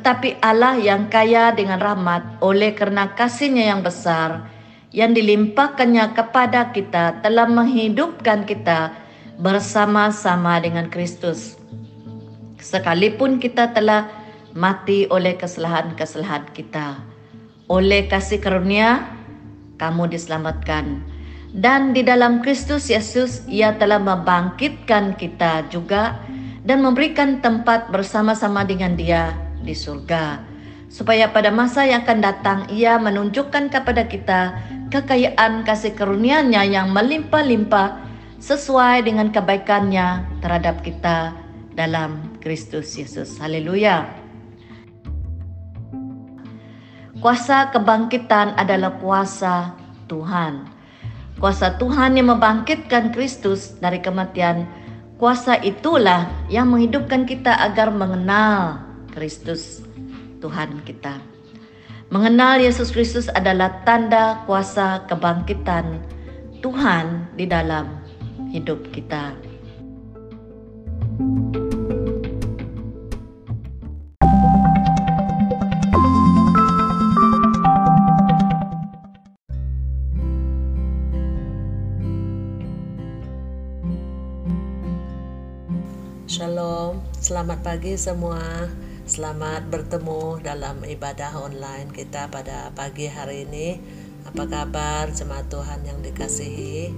Tetapi 0.00 0.40
Allah 0.40 0.80
yang 0.80 1.12
kaya 1.12 1.52
dengan 1.52 1.76
rahmat 1.76 2.40
oleh 2.40 2.72
karena 2.72 3.12
kasihnya 3.12 3.68
yang 3.68 3.84
besar 3.84 4.48
yang 4.96 5.12
dilimpahkannya 5.12 6.16
kepada 6.16 6.72
kita 6.72 7.20
telah 7.20 7.44
menghidupkan 7.44 8.48
kita 8.48 8.96
bersama-sama 9.36 10.56
dengan 10.56 10.88
Kristus. 10.88 11.60
Sekalipun 12.64 13.44
kita 13.44 13.76
telah 13.76 14.08
mati 14.56 15.04
oleh 15.12 15.36
kesalahan-kesalahan 15.36 16.48
kita. 16.56 16.96
Oleh 17.68 18.08
kasih 18.08 18.40
karunia, 18.40 19.04
kamu 19.76 20.16
diselamatkan. 20.16 21.04
Dan 21.52 21.92
di 21.92 22.00
dalam 22.00 22.40
Kristus 22.40 22.88
Yesus, 22.88 23.44
ia 23.52 23.76
telah 23.76 24.00
membangkitkan 24.00 25.20
kita 25.20 25.68
juga 25.68 26.16
dan 26.64 26.80
memberikan 26.80 27.44
tempat 27.44 27.92
bersama-sama 27.92 28.64
dengan 28.64 28.96
dia 28.96 29.49
di 29.64 29.76
surga. 29.76 30.42
Supaya 30.90 31.30
pada 31.30 31.54
masa 31.54 31.86
yang 31.86 32.02
akan 32.02 32.18
datang 32.18 32.58
ia 32.66 32.98
menunjukkan 32.98 33.70
kepada 33.70 34.10
kita 34.10 34.58
kekayaan 34.90 35.62
kasih 35.62 35.94
karunia-Nya 35.94 36.66
yang 36.66 36.90
melimpah-limpah 36.90 38.02
sesuai 38.42 39.06
dengan 39.06 39.30
kebaikannya 39.30 40.26
terhadap 40.42 40.82
kita 40.82 41.30
dalam 41.78 42.34
Kristus 42.42 42.90
Yesus. 42.98 43.38
Haleluya. 43.38 44.10
Kuasa 47.20 47.68
kebangkitan 47.70 48.56
adalah 48.56 48.96
kuasa 48.98 49.76
Tuhan. 50.08 50.66
Kuasa 51.38 51.76
Tuhan 51.76 52.16
yang 52.16 52.34
membangkitkan 52.34 53.12
Kristus 53.14 53.76
dari 53.78 54.00
kematian. 54.00 54.64
Kuasa 55.20 55.60
itulah 55.60 56.32
yang 56.48 56.72
menghidupkan 56.72 57.28
kita 57.28 57.52
agar 57.60 57.92
mengenal 57.92 58.89
Kristus 59.20 59.84
Tuhan 60.40 60.80
kita. 60.88 61.20
Mengenal 62.08 62.56
Yesus 62.56 62.88
Kristus 62.88 63.28
adalah 63.28 63.84
tanda 63.84 64.40
kuasa 64.48 65.04
kebangkitan 65.12 66.00
Tuhan 66.64 67.28
di 67.36 67.44
dalam 67.44 68.00
hidup 68.48 68.80
kita. 68.88 69.36
Shalom, 86.24 87.04
selamat 87.20 87.60
pagi 87.60 88.00
semua. 88.00 88.40
Selamat 89.10 89.66
bertemu 89.66 90.38
dalam 90.38 90.86
ibadah 90.86 91.34
online 91.34 91.90
kita 91.90 92.30
pada 92.30 92.70
pagi 92.78 93.10
hari 93.10 93.42
ini. 93.42 93.82
Apa 94.22 94.46
kabar 94.46 95.10
jemaat 95.10 95.50
Tuhan 95.50 95.82
yang 95.82 95.98
dikasihi? 95.98 96.94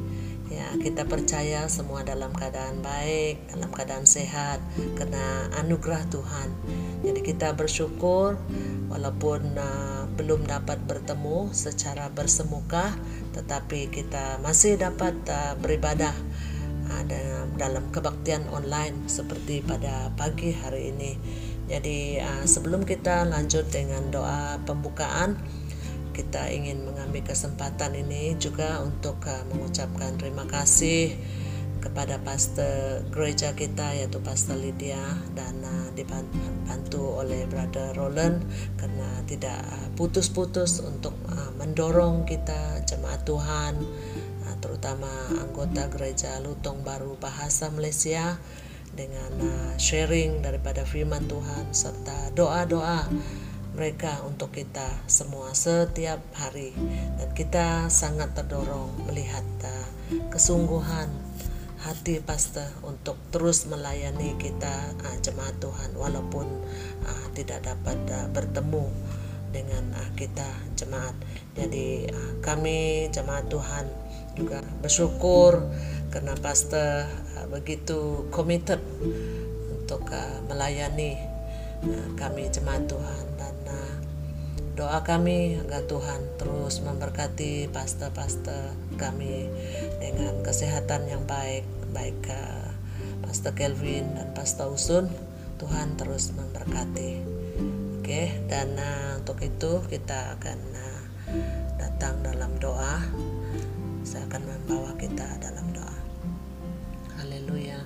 Ya, 0.52 0.76
kita 0.76 1.08
percaya 1.08 1.64
semua 1.72 2.04
dalam 2.04 2.36
keadaan 2.36 2.84
baik, 2.84 3.48
dalam 3.48 3.72
keadaan 3.72 4.04
sehat 4.04 4.60
karena 4.92 5.48
anugerah 5.64 6.04
Tuhan. 6.12 6.52
Jadi 7.00 7.24
kita 7.24 7.56
bersyukur 7.56 8.36
walaupun 8.92 9.56
uh, 9.56 10.04
belum 10.12 10.44
dapat 10.44 10.84
bertemu 10.84 11.48
secara 11.56 12.12
bersemuka, 12.12 12.92
tetapi 13.32 13.88
kita 13.88 14.36
masih 14.44 14.76
dapat 14.76 15.16
uh, 15.32 15.56
beribadah 15.56 16.12
uh, 16.92 17.02
dalam 17.56 17.88
kebaktian 17.88 18.44
online 18.52 19.08
seperti 19.08 19.64
pada 19.64 20.12
pagi 20.12 20.52
hari 20.52 20.92
ini. 20.92 21.12
Jadi 21.70 22.18
uh, 22.18 22.44
sebelum 22.44 22.82
kita 22.82 23.22
lanjut 23.28 23.70
dengan 23.70 24.10
doa 24.10 24.58
pembukaan, 24.66 25.38
kita 26.12 26.52
ingin 26.52 26.84
mengambil 26.84 27.24
kesempatan 27.24 27.96
ini 27.96 28.36
juga 28.36 28.82
untuk 28.84 29.22
uh, 29.24 29.46
mengucapkan 29.54 30.18
terima 30.20 30.44
kasih 30.44 31.16
kepada 31.82 32.22
pastor 32.22 33.02
gereja 33.10 33.58
kita 33.58 33.90
yaitu 33.98 34.22
pastor 34.22 34.54
Lydia 34.54 35.02
dan 35.34 35.58
uh, 35.66 35.88
dibantu 35.98 37.18
oleh 37.18 37.48
brother 37.50 37.90
Roland 37.98 38.38
karena 38.78 39.08
tidak 39.26 39.58
putus-putus 39.98 40.78
untuk 40.84 41.14
mendorong 41.58 42.22
kita 42.28 42.86
jemaat 42.86 43.26
Tuhan 43.26 43.82
uh, 44.46 44.56
terutama 44.62 45.10
anggota 45.42 45.90
gereja 45.90 46.38
Lutong 46.38 46.86
Baru 46.86 47.18
Bahasa 47.18 47.72
Malaysia 47.74 48.38
dengan 48.92 49.32
uh, 49.40 49.72
sharing 49.80 50.44
daripada 50.44 50.84
firman 50.84 51.24
Tuhan 51.24 51.72
serta 51.72 52.32
doa-doa 52.36 53.08
mereka 53.72 54.20
untuk 54.28 54.52
kita 54.52 54.84
semua 55.08 55.56
setiap 55.56 56.20
hari 56.36 56.76
dan 57.16 57.32
kita 57.32 57.88
sangat 57.88 58.36
terdorong 58.36 59.08
melihat 59.08 59.44
uh, 59.64 59.88
kesungguhan 60.28 61.08
hati 61.82 62.22
pastor 62.22 62.68
untuk 62.84 63.16
terus 63.32 63.64
melayani 63.64 64.36
kita 64.36 64.92
uh, 65.02 65.16
jemaat 65.24 65.56
Tuhan 65.58 65.96
walaupun 65.96 66.46
tidak 67.32 67.64
dapat 67.64 67.96
bertemu 68.36 68.92
dengan 69.56 69.88
kita 70.14 70.44
jemaat. 70.76 71.16
Jadi 71.56 72.12
kami 72.44 73.08
jemaat 73.08 73.48
Tuhan 73.48 73.88
juga 74.36 74.60
bersyukur 74.80 75.64
karena 76.12 76.36
pastor 76.36 77.08
uh, 77.40 77.48
begitu 77.48 78.28
committed 78.28 78.78
untuk 79.72 80.04
uh, 80.12 80.44
melayani 80.44 81.16
uh, 81.88 82.08
kami 82.20 82.52
jemaat 82.52 82.84
Tuhan. 82.84 83.24
Dan 83.40 83.56
uh, 83.64 83.94
doa 84.76 85.00
kami 85.00 85.56
agar 85.64 85.88
Tuhan 85.88 86.20
terus 86.36 86.84
memberkati 86.84 87.72
pastor-pastor 87.72 88.76
kami 89.00 89.48
dengan 89.98 90.44
kesehatan 90.44 91.08
yang 91.08 91.24
baik 91.24 91.64
baik 91.96 92.20
uh, 92.28 92.68
pastor 93.24 93.56
Kelvin 93.56 94.12
dan 94.12 94.36
pastor 94.36 94.68
Usun. 94.68 95.08
Tuhan 95.56 95.94
terus 95.96 96.34
memberkati. 96.34 97.10
Oke 98.02 98.04
okay? 98.04 98.26
dan 98.52 98.76
uh, 98.76 99.22
untuk 99.22 99.40
itu 99.40 99.80
kita 99.88 100.36
akan 100.36 100.58
uh, 100.76 101.02
datang 101.80 102.20
dalam 102.20 102.52
doa. 102.60 103.00
Saya 104.02 104.26
akan 104.26 104.42
membawa 104.42 104.98
kita 104.98 105.24
dalam 105.38 105.70
doa 105.70 105.91
Haleluya. 107.52 107.84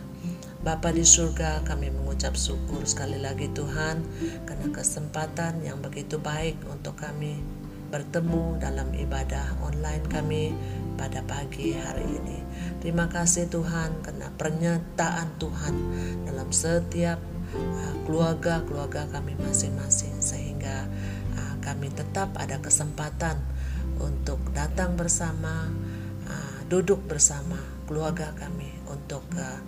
Bapa 0.63 0.95
di 0.95 1.03
surga, 1.03 1.67
kami 1.67 1.91
mengucap 1.91 2.39
syukur 2.39 2.87
sekali 2.87 3.19
lagi 3.19 3.51
Tuhan 3.51 3.99
karena 4.47 4.71
kesempatan 4.71 5.59
yang 5.67 5.83
begitu 5.83 6.23
baik 6.23 6.55
untuk 6.71 6.95
kami 6.95 7.43
bertemu 7.91 8.63
dalam 8.63 8.95
ibadah 8.95 9.59
online 9.67 10.07
kami 10.07 10.55
pada 10.95 11.19
pagi 11.27 11.75
hari 11.75 12.07
ini. 12.07 12.39
Terima 12.79 13.11
kasih 13.11 13.51
Tuhan 13.51 14.07
karena 14.07 14.31
pernyataan 14.39 15.35
Tuhan 15.43 15.75
dalam 16.31 16.47
setiap 16.55 17.19
uh, 17.59 17.95
keluarga-keluarga 18.07 19.11
kami 19.11 19.35
masing-masing 19.35 20.15
sehingga 20.23 20.87
uh, 21.43 21.59
kami 21.59 21.91
tetap 21.91 22.39
ada 22.39 22.63
kesempatan 22.63 23.35
untuk 23.99 24.39
datang 24.55 24.95
bersama, 24.95 25.67
uh, 26.31 26.59
duduk 26.71 27.03
bersama 27.11 27.59
keluarga 27.91 28.31
kami 28.39 28.66
untuk 28.91 29.25
uh, 29.41 29.61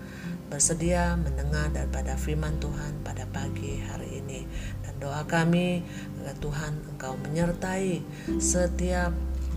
bersedia 0.53 1.17
mendengar 1.17 1.73
daripada 1.73 2.15
firman 2.15 2.61
Tuhan 2.61 3.01
pada 3.01 3.25
pagi 3.29 3.81
hari 3.81 4.21
ini. 4.21 4.45
Dan 4.85 5.01
doa 5.01 5.25
kami 5.25 5.83
agar 6.21 6.37
Tuhan 6.39 6.73
Engkau 6.95 7.17
menyertai 7.21 8.05
setiap 8.37 9.13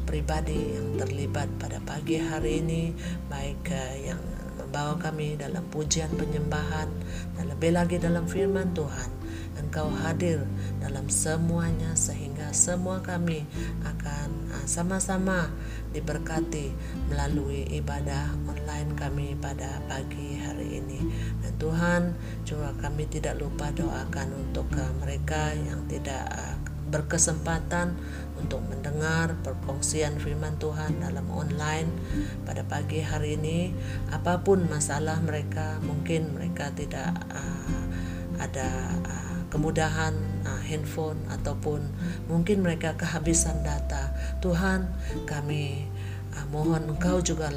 pribadi 0.07 0.75
yang 0.75 0.97
terlibat 0.97 1.47
pada 1.61 1.77
pagi 1.83 2.17
hari 2.17 2.63
ini 2.63 2.95
baik 3.27 3.67
uh, 3.69 3.95
yang 3.99 4.21
membawa 4.71 4.95
kami 4.95 5.35
dalam 5.35 5.67
pujian 5.67 6.07
penyembahan 6.15 6.87
dan 7.35 7.43
lebih 7.51 7.75
lagi 7.75 7.99
dalam 7.99 8.23
firman 8.23 8.71
Tuhan. 8.71 9.11
Engkau 9.59 9.91
hadir 9.91 10.47
dalam 10.79 11.11
semuanya 11.11 11.91
sehingga 11.91 12.30
semua 12.51 13.03
kami 13.03 13.43
akan 13.83 14.27
uh, 14.51 14.65
sama-sama 14.67 15.51
diberkati 15.91 16.71
melalui 17.11 17.67
ibadah 17.75 18.31
online 18.47 18.95
kami 18.95 19.35
pada 19.39 19.83
pagi 19.87 20.39
hari 20.39 20.79
ini. 20.79 20.99
Dan 21.43 21.53
Tuhan 21.59 22.01
juga 22.47 22.71
kami 22.79 23.07
tidak 23.11 23.39
lupa 23.39 23.71
doakan 23.75 24.35
untuk 24.47 24.67
uh, 24.75 24.91
mereka 25.03 25.51
yang 25.55 25.83
tidak 25.87 26.23
uh, 26.31 26.55
berkesempatan 26.91 27.95
untuk 28.35 28.59
mendengar 28.67 29.39
perkongsian 29.41 30.19
firman 30.19 30.59
Tuhan 30.59 30.99
dalam 30.99 31.23
online 31.31 31.87
pada 32.43 32.67
pagi 32.67 32.99
hari 32.99 33.39
ini 33.39 33.71
apa 34.11 34.43
pun 34.43 34.67
masalah 34.67 35.23
mereka 35.23 35.79
mungkin 35.87 36.35
mereka 36.35 36.75
tidak 36.75 37.15
uh, 37.31 37.83
ada 38.43 38.69
uh, 39.07 39.39
kemudahan 39.47 40.13
uh, 40.45 40.61
handphone 40.65 41.17
ataupun 41.29 41.85
mungkin 42.29 42.61
mereka 42.65 42.95
kehabisan 42.97 43.61
data. 43.61 44.13
Tuhan 44.43 44.89
kami 45.25 45.87
uh, 46.35 46.47
mohon 46.49 46.91
Engkau 46.91 47.21
juga 47.21 47.49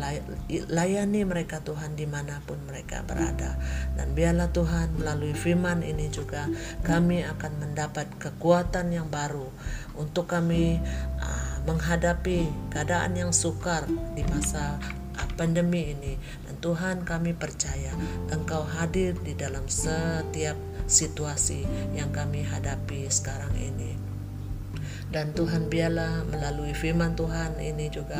layani 0.48 1.22
mereka 1.26 1.60
Tuhan 1.64 1.96
di 1.96 2.04
mana 2.08 2.40
pun 2.44 2.60
mereka 2.68 3.02
berada. 3.06 3.56
Dan 3.94 4.12
biarlah 4.12 4.50
Tuhan 4.50 4.98
melalui 4.98 5.32
firman 5.32 5.84
ini 5.84 6.10
juga 6.10 6.48
kami 6.82 7.24
akan 7.24 7.52
mendapat 7.60 8.10
kekuatan 8.20 8.92
yang 8.92 9.08
baru 9.08 9.48
untuk 9.96 10.30
kami 10.30 10.80
uh, 11.20 11.56
menghadapi 11.64 12.50
keadaan 12.68 13.16
yang 13.16 13.32
sukar 13.32 13.88
di 14.12 14.22
masa 14.28 14.76
pandemi 15.34 15.94
ini. 15.94 16.14
Dan 16.46 16.58
Tuhan 16.62 17.02
kami 17.02 17.34
percaya 17.34 17.90
Engkau 18.30 18.62
hadir 18.62 19.18
di 19.20 19.34
dalam 19.34 19.66
setiap 19.66 20.73
situasi 20.86 21.64
yang 21.96 22.10
kami 22.14 22.44
hadapi 22.44 23.08
sekarang 23.08 23.52
ini. 23.56 23.96
Dan 25.14 25.30
Tuhan 25.30 25.70
biarlah 25.70 26.26
melalui 26.26 26.74
firman 26.74 27.14
Tuhan 27.14 27.62
ini 27.62 27.86
juga 27.86 28.18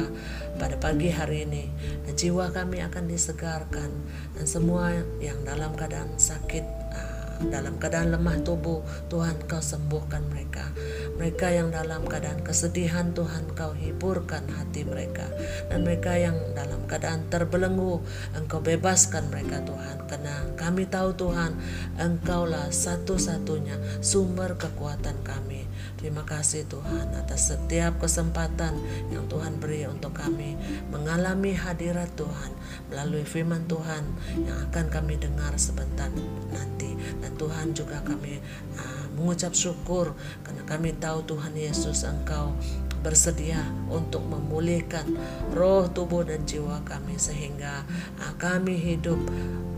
pada 0.62 0.78
pagi 0.78 1.10
hari 1.10 1.42
ini 1.42 1.66
jiwa 2.14 2.54
kami 2.54 2.78
akan 2.86 3.10
disegarkan 3.10 3.90
dan 4.38 4.46
semua 4.46 4.94
yang 5.18 5.42
dalam 5.42 5.74
keadaan 5.74 6.14
sakit 6.14 6.62
ah, 6.94 7.13
dalam 7.48 7.76
keadaan 7.80 8.14
lemah 8.14 8.40
tubuh 8.44 8.80
Tuhan 9.08 9.44
kau 9.48 9.60
sembuhkan 9.60 10.24
mereka. 10.30 10.70
Mereka 11.16 11.46
yang 11.50 11.68
dalam 11.72 12.04
keadaan 12.04 12.44
kesedihan 12.44 13.12
Tuhan 13.12 13.52
kau 13.56 13.72
hiburkan 13.74 14.44
hati 14.50 14.84
mereka. 14.84 15.26
Dan 15.68 15.82
mereka 15.82 16.14
yang 16.14 16.36
dalam 16.54 16.84
keadaan 16.86 17.26
terbelenggu 17.28 18.00
engkau 18.36 18.60
bebaskan 18.60 19.28
mereka 19.32 19.64
Tuhan. 19.64 20.06
Karena 20.06 20.34
kami 20.54 20.86
tahu 20.86 21.16
Tuhan 21.16 21.56
engkaulah 21.98 22.70
satu-satunya 22.70 24.04
sumber 24.04 24.54
kekuatan 24.60 25.20
kami 25.26 25.64
Terima 26.04 26.20
kasih 26.20 26.68
Tuhan 26.68 27.16
atas 27.16 27.48
setiap 27.48 27.96
kesempatan 27.96 28.76
yang 29.08 29.24
Tuhan 29.24 29.56
beri 29.56 29.88
untuk 29.88 30.12
kami 30.12 30.52
mengalami 30.92 31.56
hadirat 31.56 32.12
Tuhan 32.12 32.52
melalui 32.92 33.24
firman 33.24 33.64
Tuhan 33.64 34.04
yang 34.44 34.68
akan 34.68 34.92
kami 34.92 35.16
dengar 35.16 35.56
sebentar 35.56 36.12
nanti. 36.52 36.92
Dan 37.24 37.32
Tuhan 37.40 37.72
juga 37.72 38.04
kami 38.04 38.36
uh, 38.76 39.04
mengucap 39.16 39.56
syukur 39.56 40.12
karena 40.44 40.60
kami 40.68 40.92
tahu 40.92 41.24
Tuhan 41.24 41.56
Yesus 41.56 42.04
Engkau 42.04 42.52
bersedia 43.00 43.64
untuk 43.88 44.28
memulihkan 44.28 45.08
roh, 45.56 45.88
tubuh, 45.88 46.20
dan 46.20 46.44
jiwa 46.44 46.84
kami 46.84 47.16
sehingga 47.16 47.80
uh, 48.20 48.36
kami 48.36 48.76
hidup 48.76 49.16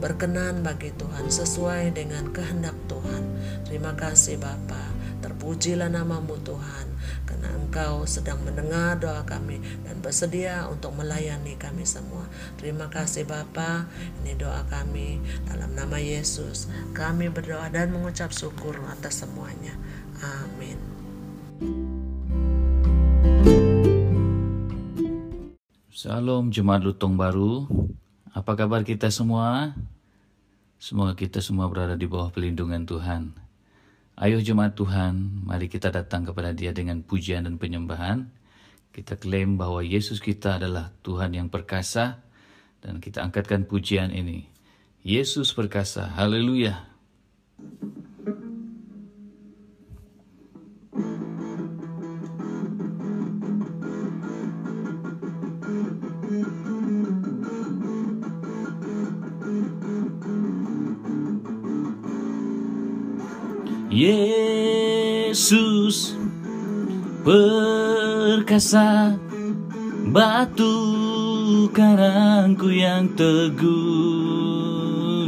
berkenan 0.02 0.66
bagi 0.66 0.90
Tuhan 0.90 1.30
sesuai 1.30 1.94
dengan 1.94 2.34
kehendak 2.34 2.74
Tuhan. 2.90 3.22
Terima 3.62 3.94
kasih 3.94 4.42
Bapak. 4.42 4.95
Terpujilah 5.26 5.90
namamu 5.90 6.38
Tuhan, 6.46 6.86
karena 7.26 7.50
Engkau 7.58 8.06
sedang 8.06 8.38
mendengar 8.46 8.94
doa 8.94 9.26
kami 9.26 9.58
dan 9.82 9.98
bersedia 9.98 10.70
untuk 10.70 10.94
melayani 10.94 11.58
kami 11.58 11.82
semua. 11.82 12.30
Terima 12.54 12.86
kasih 12.86 13.26
Bapa, 13.26 13.90
ini 14.22 14.38
doa 14.38 14.62
kami 14.70 15.18
dalam 15.50 15.74
nama 15.74 15.98
Yesus. 15.98 16.70
Kami 16.94 17.26
berdoa 17.26 17.66
dan 17.74 17.90
mengucap 17.90 18.30
syukur 18.30 18.78
atas 18.86 19.26
semuanya. 19.26 19.74
Amin. 20.22 20.78
Salam 25.90 26.54
Jemaat 26.54 26.86
Lutong 26.86 27.18
Baru. 27.18 27.66
Apa 28.30 28.54
kabar 28.54 28.86
kita 28.86 29.10
semua? 29.10 29.74
Semoga 30.78 31.18
kita 31.18 31.42
semua 31.42 31.66
berada 31.66 31.98
di 31.98 32.06
bawah 32.06 32.30
pelindungan 32.30 32.86
Tuhan. 32.86 33.45
Ayo 34.16 34.40
jemaat 34.40 34.72
Tuhan, 34.72 35.44
mari 35.44 35.68
kita 35.68 35.92
datang 35.92 36.24
kepada 36.24 36.56
dia 36.56 36.72
dengan 36.72 37.04
pujian 37.04 37.44
dan 37.44 37.60
penyembahan. 37.60 38.32
Kita 38.88 39.20
klaim 39.20 39.60
bahwa 39.60 39.84
Yesus 39.84 40.24
kita 40.24 40.56
adalah 40.56 40.88
Tuhan 41.04 41.36
yang 41.36 41.52
perkasa 41.52 42.24
dan 42.80 42.96
kita 42.96 43.20
angkatkan 43.20 43.68
pujian 43.68 44.08
ini. 44.16 44.48
Yesus 45.04 45.52
perkasa, 45.52 46.16
haleluya. 46.16 46.88
Yesus 63.96 66.12
perkasa 67.24 69.16
batu 70.12 70.76
karangku 71.72 72.76
yang 72.76 73.08
teguh. 73.16 73.72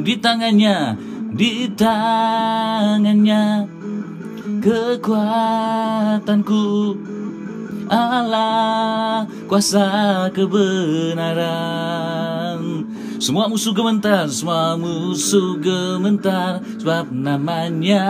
Di 0.05 0.21
tangannya 0.21 1.01
di 1.33 1.73
tangannya 1.73 3.65
kekuatanku. 4.61 6.69
Allah 7.89 9.25
kuasa 9.49 10.29
kebenaran 10.37 11.98
semua 13.19 13.51
musuh 13.51 13.75
gementar, 13.75 14.31
semua 14.31 14.79
musuh 14.79 15.59
gementar 15.59 16.63
Sebab 16.79 17.11
namanya. 17.11 18.07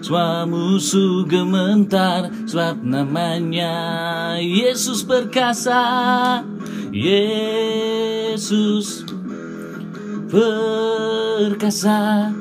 Semua 0.00 0.48
musuh 0.48 1.28
gementar 1.28 2.32
Sebab 2.48 2.80
namanya. 2.80 3.76
Yesus 4.40 5.04
perkasa. 5.04 6.40
Yesus 6.88 9.04
perkasa. 10.32 12.32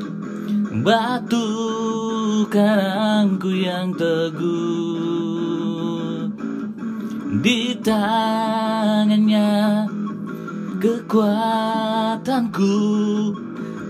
Batu 0.81 1.45
karangku 2.47 3.51
yang 3.53 3.93
teguh 3.93 5.20
di 7.31 7.71
tangannya 7.79 9.87
kekuatanku 10.83 12.75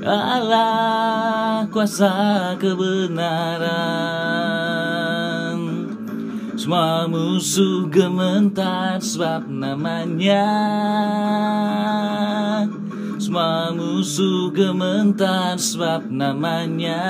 Allah 0.05 1.65
kuasa 1.73 2.53
kebenaran. 2.61 3.17
Semua 6.53 7.09
musuh 7.09 7.89
gementar 7.89 9.01
sebab 9.01 9.49
namanya. 9.49 10.45
Semua 13.17 13.73
musuh 13.73 14.53
gementar 14.53 15.57
sebab 15.57 16.13
namanya 16.13 17.01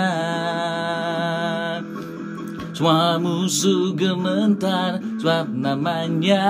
semua 2.82 3.22
musuh 3.22 3.94
gementar 3.94 4.98
sebab 5.22 5.54
namanya. 5.54 6.42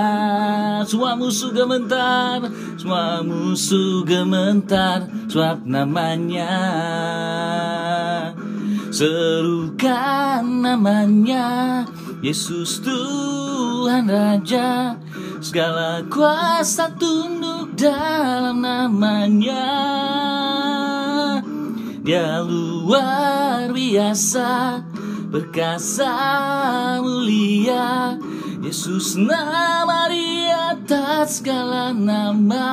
Semua 0.88 1.12
musuh 1.12 1.52
gementar 1.52 2.40
Semua 2.80 3.20
musuh 3.20 4.00
gementar 4.08 5.12
sebab 5.28 5.68
namanya. 5.68 6.56
Serukan 8.88 10.64
namanya 10.64 11.84
Yesus 12.24 12.80
Tuhan 12.80 14.08
Raja. 14.08 14.96
Segala 15.44 16.00
kuasa 16.08 16.96
tunduk 16.96 17.76
dalam 17.76 18.64
namanya. 18.64 19.68
Dia 22.00 22.40
luar 22.40 23.68
biasa 23.68 24.80
perkasa 25.32 26.12
mulia. 27.00 28.20
Yesus 28.60 29.16
nama 29.16 30.06
di 30.12 30.46
atas 30.52 31.40
segala 31.40 31.96
nama. 31.96 32.68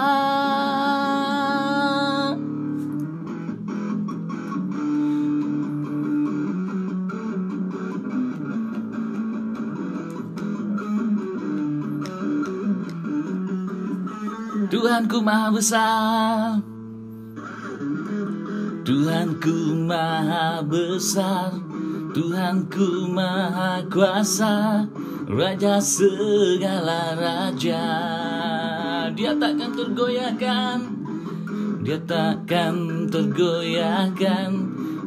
Tuhanku 14.70 15.18
maha 15.26 15.50
besar. 15.50 16.62
Tuhanku 18.86 19.88
maha 19.90 20.62
besar 20.62 21.70
Tuhanku 22.10 23.06
Maha 23.14 23.86
Kuasa 23.86 24.82
Raja 25.30 25.78
segala 25.78 27.14
raja. 27.14 27.86
Dia 29.14 29.38
takkan 29.38 29.78
tergoyahkan 29.78 30.78
Dia 31.86 32.02
takkan 32.10 33.06
tergoyahkan 33.14 34.50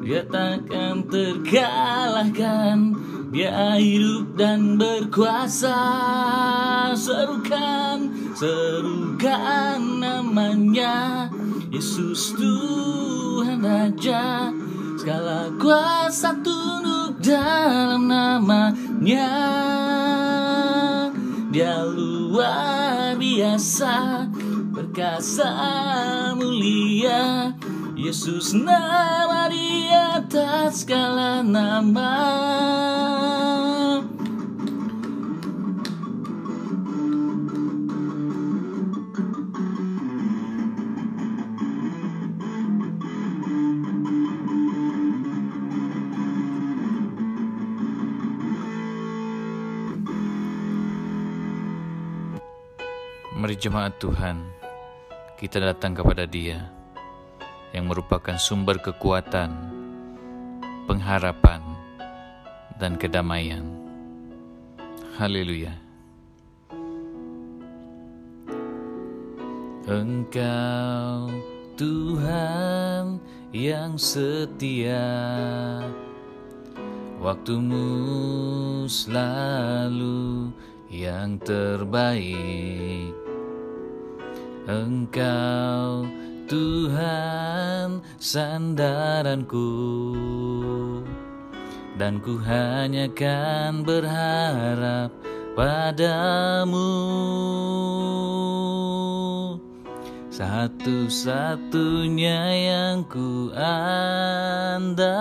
Dia 0.07 0.23
takkan 0.31 1.03
terkalahkan. 1.11 2.95
Dia 3.35 3.81
hidup 3.83 4.39
dan 4.39 4.79
berkuasa 4.79 5.75
Serukan, 6.95 8.15
serukan 8.39 9.81
namanya 9.99 11.27
Yesus 11.73 12.37
Tuhan 12.37 13.65
Raja 13.65 14.53
Segala 15.03 15.51
kuasa 15.59 16.31
tunduk 16.47 17.19
dalam 17.19 18.07
namanya. 18.07 19.35
Dia 21.51 21.83
luar 21.83 23.19
biasa 23.19 24.31
Perkasa 24.71 25.51
mulia. 26.39 27.51
Yesus 27.99 28.55
nama 28.55 29.51
di 29.51 29.91
atas 29.91 30.87
segala 30.87 31.43
nama 31.43 32.15
Mari 53.43 53.59
jemaat 53.59 53.99
Tuhan, 53.99 54.39
kita 55.35 55.59
datang 55.59 55.99
kepada 55.99 56.31
Dia 56.31 56.63
yang 57.75 57.91
merupakan 57.91 58.39
sumber 58.39 58.79
kekuatan, 58.79 59.51
pengharapan, 60.87 61.59
dan 62.79 62.95
kedamaian. 62.95 63.67
Haleluya. 65.19 65.75
Engkau 69.91 71.35
Tuhan 71.75 73.19
yang 73.51 73.99
setia 73.99 75.03
Waktumu 77.19 77.91
selalu 78.87 80.55
yang 80.95 81.43
terbaik 81.43 83.22
Engkau 84.71 86.07
Tuhan 86.47 87.99
sandaranku. 88.23 89.75
Dan 91.99 92.23
ku 92.23 92.39
hanya 92.43 93.07
kan 93.11 93.83
berharap 93.83 95.11
padamu. 95.59 96.95
Satu-satunya 100.33 102.41
yang 102.73 103.05
ku 103.05 103.53
andalkan 103.53 105.13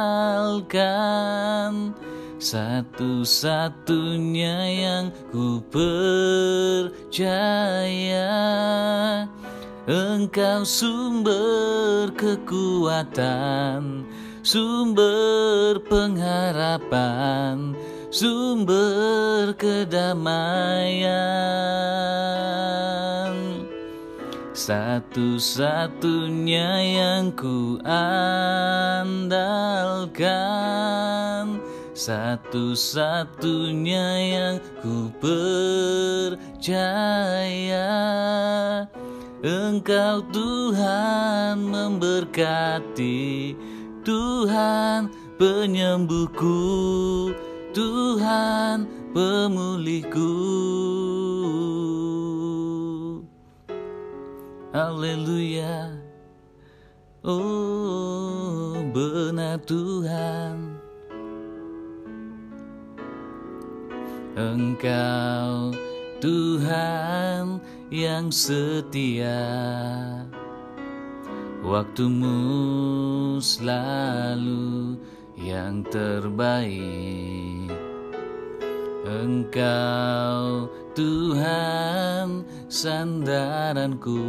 Satu-satunya 2.42 4.58
yang 4.74 5.14
ku 5.30 5.62
percaya 5.70 6.90
Engkau 9.86 10.66
sumber 10.66 12.10
kekuatan 12.18 14.10
Sumber 14.42 15.78
pengharapan 15.86 17.78
Sumber 18.10 19.54
kedamaian. 19.54 21.22
Satu-satunya 24.52 26.70
yang 26.98 27.30
ku 27.38 27.78
andalkan 27.86 29.22
Satu-satunya 32.02 34.10
yang 34.34 34.58
ku 34.82 35.14
percaya. 35.22 36.34
Engkau 39.46 40.26
Tuhan 40.34 41.62
memberkati 41.62 43.54
Tuhan 44.02 45.14
penyembuhku 45.38 46.58
Tuhan 47.70 48.90
pemulihku. 49.14 50.34
Haleluya. 54.74 56.02
Oh 57.22 58.82
benar 58.90 59.62
Tuhan 59.70 60.71
Engkau 64.32 65.76
Tuhan 66.24 67.60
yang 67.92 68.32
setia. 68.32 69.44
Waktumu 71.60 72.40
selalu 73.44 74.96
yang 75.36 75.84
terbaik. 75.92 77.76
Engkau 79.04 80.72
Tuhan 80.96 82.48
sandaranku. 82.72 84.24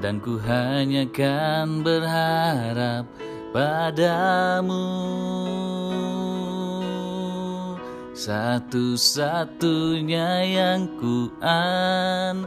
Dan 0.00 0.24
ku 0.24 0.40
hanya 0.40 1.04
kan 1.12 1.84
berharap 1.84 3.04
padamu 3.52 4.88
Satu-satunya 8.16 10.48
yang 10.48 10.88
ku 10.96 11.28
andalkan. 11.44 12.40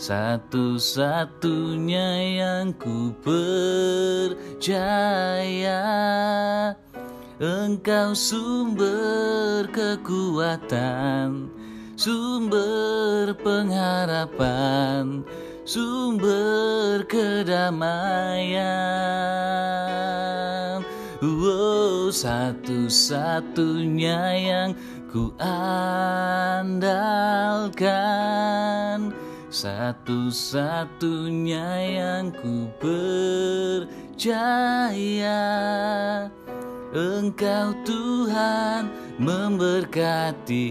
Satu-satunya 0.00 2.08
yang 2.40 2.72
ku 2.76 3.16
percaya 3.24 4.36
Engkau 7.36 8.12
sumber 8.12 9.64
kekuatan 9.72 11.48
Sumber 11.96 13.32
pengharapan 13.40 15.24
Sumber 15.64 17.08
kedamaian 17.08 18.76
Wow, 21.26 22.14
satu-satunya 22.14 24.22
yang 24.46 24.78
ku 25.10 25.34
andalkan. 25.42 26.70
Satu-satunya 29.50 31.66
yang 31.98 32.30
ku 32.30 32.70
percaya. 32.78 33.90
Engkau 36.94 37.74
Tuhan 37.82 38.86
memberkati. 39.18 40.70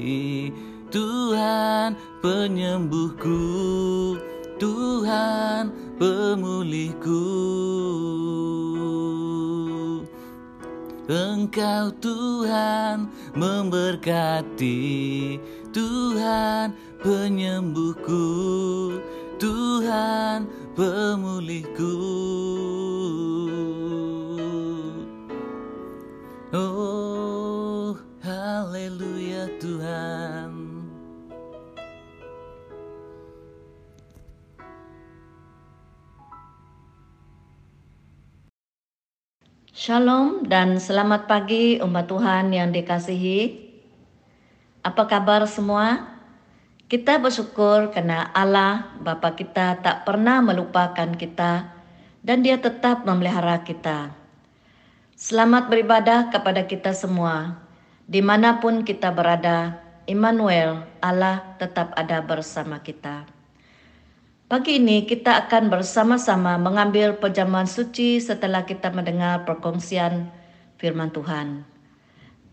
Tuhan 0.88 2.00
penyembuhku. 2.24 3.44
Tuhan 4.56 5.68
pemulihku 6.00 7.28
Engkau 11.06 11.94
Tuhan 12.02 13.06
memberkati 13.38 15.38
Tuhan 15.70 16.74
penyembuhku 16.98 18.26
Tuhan 19.38 20.50
pemulihku. 20.74 21.94
Oh 26.58 27.94
haleluya 28.26 29.46
Tuhan 29.62 30.55
Shalom 39.86 40.50
dan 40.50 40.82
selamat 40.82 41.30
pagi 41.30 41.78
umat 41.78 42.10
Tuhan 42.10 42.50
yang 42.50 42.74
dikasihi. 42.74 43.70
Apa 44.82 45.06
kabar 45.06 45.46
semua? 45.46 46.10
Kita 46.90 47.22
bersyukur 47.22 47.94
karena 47.94 48.34
Allah 48.34 48.98
Bapa 48.98 49.38
kita 49.38 49.78
tak 49.86 50.02
pernah 50.02 50.42
melupakan 50.42 51.06
kita 51.14 51.70
dan 52.26 52.42
dia 52.42 52.58
tetap 52.58 53.06
memelihara 53.06 53.62
kita. 53.62 54.10
Selamat 55.14 55.70
beribadah 55.70 56.34
kepada 56.34 56.66
kita 56.66 56.90
semua. 56.98 57.62
Di 58.10 58.26
mana 58.26 58.58
pun 58.58 58.82
kita 58.82 59.14
berada, 59.14 59.86
Immanuel, 60.10 60.82
Allah 60.98 61.62
tetap 61.62 61.94
ada 61.94 62.26
bersama 62.26 62.82
kita. 62.82 63.35
Pagi 64.56 64.80
ini 64.80 65.04
kita 65.04 65.36
akan 65.36 65.68
bersama-sama 65.68 66.56
mengambil 66.56 67.20
perjamuan 67.20 67.68
suci 67.68 68.24
setelah 68.24 68.64
kita 68.64 68.88
mendengar 68.88 69.44
perkongsian 69.44 70.32
firman 70.80 71.12
Tuhan. 71.12 71.68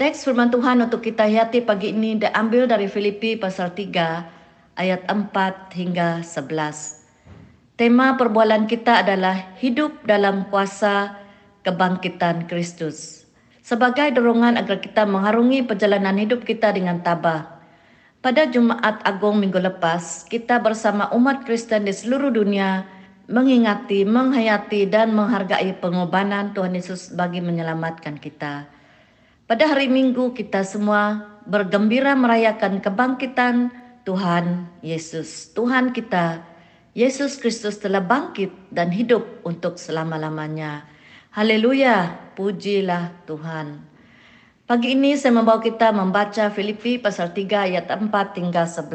Teks 0.03 0.27
firman 0.27 0.51
Tuhan 0.51 0.83
untuk 0.83 0.99
kita 0.99 1.31
hayati 1.31 1.63
pagi 1.63 1.95
ini 1.95 2.19
diambil 2.19 2.67
dari 2.67 2.91
Filipi 2.91 3.39
pasal 3.39 3.71
3 3.71 4.83
ayat 4.83 5.07
4 5.07 5.31
hingga 5.79 6.27
11. 6.27 7.79
Tema 7.79 8.19
perbualan 8.19 8.67
kita 8.67 9.07
adalah 9.07 9.55
hidup 9.63 10.03
dalam 10.03 10.51
kuasa 10.51 11.23
kebangkitan 11.63 12.51
Kristus. 12.51 13.31
Sebagai 13.63 14.11
dorongan 14.11 14.59
agar 14.59 14.83
kita 14.83 15.07
mengharungi 15.07 15.63
perjalanan 15.63 16.19
hidup 16.19 16.43
kita 16.43 16.75
dengan 16.75 16.99
tabah. 16.99 17.52
Pada 18.23 18.47
Jumat 18.47 19.03
Agung 19.03 19.43
minggu 19.43 19.59
lepas, 19.59 20.23
kita 20.31 20.63
bersama 20.63 21.11
umat 21.11 21.43
Kristen 21.43 21.91
di 21.91 21.91
seluruh 21.91 22.31
dunia 22.31 22.87
mengingati, 23.27 24.07
menghayati, 24.07 24.87
dan 24.87 25.11
menghargai 25.11 25.75
pengorbanan 25.83 26.55
Tuhan 26.55 26.79
Yesus 26.79 27.11
bagi 27.11 27.43
menyelamatkan 27.43 28.23
kita. 28.23 28.71
Pada 29.51 29.65
hari 29.67 29.91
Minggu, 29.91 30.39
kita 30.39 30.63
semua 30.63 31.35
bergembira 31.51 32.15
merayakan 32.15 32.79
kebangkitan 32.79 33.75
Tuhan 34.07 34.71
Yesus. 34.87 35.51
Tuhan 35.51 35.91
kita, 35.91 36.47
Yesus 36.95 37.43
Kristus 37.43 37.83
telah 37.83 38.07
bangkit 38.07 38.55
dan 38.71 38.95
hidup 38.95 39.43
untuk 39.43 39.83
selama-lamanya. 39.83 40.87
Haleluya, 41.35 42.23
pujilah 42.39 43.27
Tuhan. 43.27 43.92
Pagi 44.73 44.97
ini 44.97 45.13
saya 45.21 45.37
membawa 45.37 45.61
kita 45.61 45.93
membaca 45.93 46.49
Filipi 46.49 46.97
pasal 46.97 47.37
3 47.37 47.69
ayat 47.69 47.93
4 47.93 48.09
hingga 48.41 48.65
11. 48.65 48.89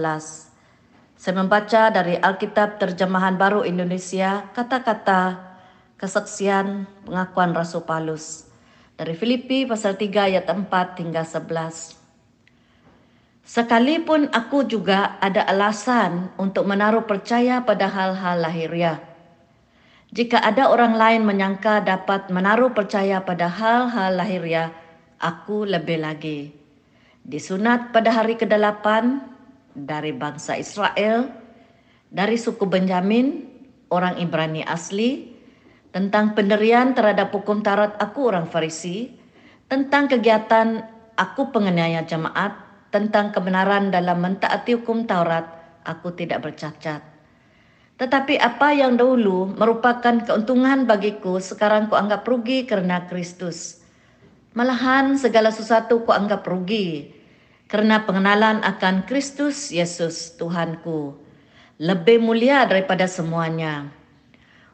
Saya 1.13 1.33
membaca 1.37 1.93
dari 1.93 2.17
Alkitab 2.17 2.81
Terjemahan 2.81 3.37
Baru 3.37 3.61
Indonesia 3.61 4.49
kata-kata 4.57 5.37
kesaksian 6.01 6.89
pengakuan 7.05 7.53
Rasul 7.53 7.85
Paulus 7.85 8.49
dari 8.97 9.13
Filipi 9.13 9.69
pasal 9.69 9.93
3 10.01 10.33
ayat 10.33 10.49
4 10.49 10.65
hingga 10.97 11.21
11. 11.21 11.45
Sekalipun 13.45 14.33
aku 14.33 14.65
juga 14.65 15.21
ada 15.21 15.45
alasan 15.45 16.33
untuk 16.41 16.65
menaruh 16.65 17.05
percaya 17.05 17.61
pada 17.61 17.85
hal-hal 17.85 18.41
lahiriah 18.41 18.97
jika 20.09 20.41
ada 20.41 20.73
orang 20.73 20.97
lain 20.97 21.21
menyangka 21.21 21.85
dapat 21.85 22.33
menaruh 22.33 22.73
percaya 22.73 23.19
pada 23.21 23.51
hal-hal 23.51 24.15
lahiriah, 24.15 24.71
aku 25.21 25.67
lebih 25.67 26.01
lagi. 26.01 26.49
Disunat 27.27 27.91
pada 27.91 28.13
hari 28.13 28.39
ke-8 28.39 28.85
dari 29.75 30.15
bangsa 30.15 30.55
Israel, 30.55 31.27
dari 32.07 32.39
suku 32.39 32.63
Benjamin, 32.63 33.45
orang 33.91 34.17
Ibrani 34.17 34.63
asli, 34.63 35.35
tentang 35.91 36.33
penderian 36.37 36.95
terhadap 36.95 37.33
hukum 37.35 37.59
Taurat 37.59 37.99
aku 37.99 38.31
orang 38.31 38.47
Farisi, 38.47 39.11
tentang 39.67 40.07
kegiatan 40.07 40.81
aku 41.19 41.51
penganiaya 41.51 42.07
jemaat, 42.07 42.55
tentang 42.95 43.35
kebenaran 43.35 43.91
dalam 43.91 44.23
mentaati 44.23 44.79
hukum 44.79 45.03
Taurat, 45.03 45.45
aku 45.83 46.15
tidak 46.15 46.47
bercacat 46.47 47.17
tetapi 47.97 48.37
apa 48.37 48.77
yang 48.77 48.93
dahulu 48.93 49.49
merupakan 49.57 50.21
keuntungan 50.21 50.85
bagiku, 50.85 51.41
sekarang 51.41 51.89
ku 51.89 51.97
anggap 51.97 52.29
rugi 52.29 52.69
karena 52.69 53.09
Kristus. 53.09 53.81
Malahan 54.57 55.13
segala 55.21 55.53
sesuatu 55.53 56.01
ku 56.01 56.09
anggap 56.09 56.41
rugi 56.49 57.13
karena 57.69 58.01
pengenalan 58.09 58.65
akan 58.65 59.05
Kristus 59.05 59.69
Yesus 59.69 60.33
Tuhanku. 60.33 61.13
Lebih 61.77 62.17
mulia 62.17 62.65
daripada 62.65 63.05
semuanya. 63.05 63.93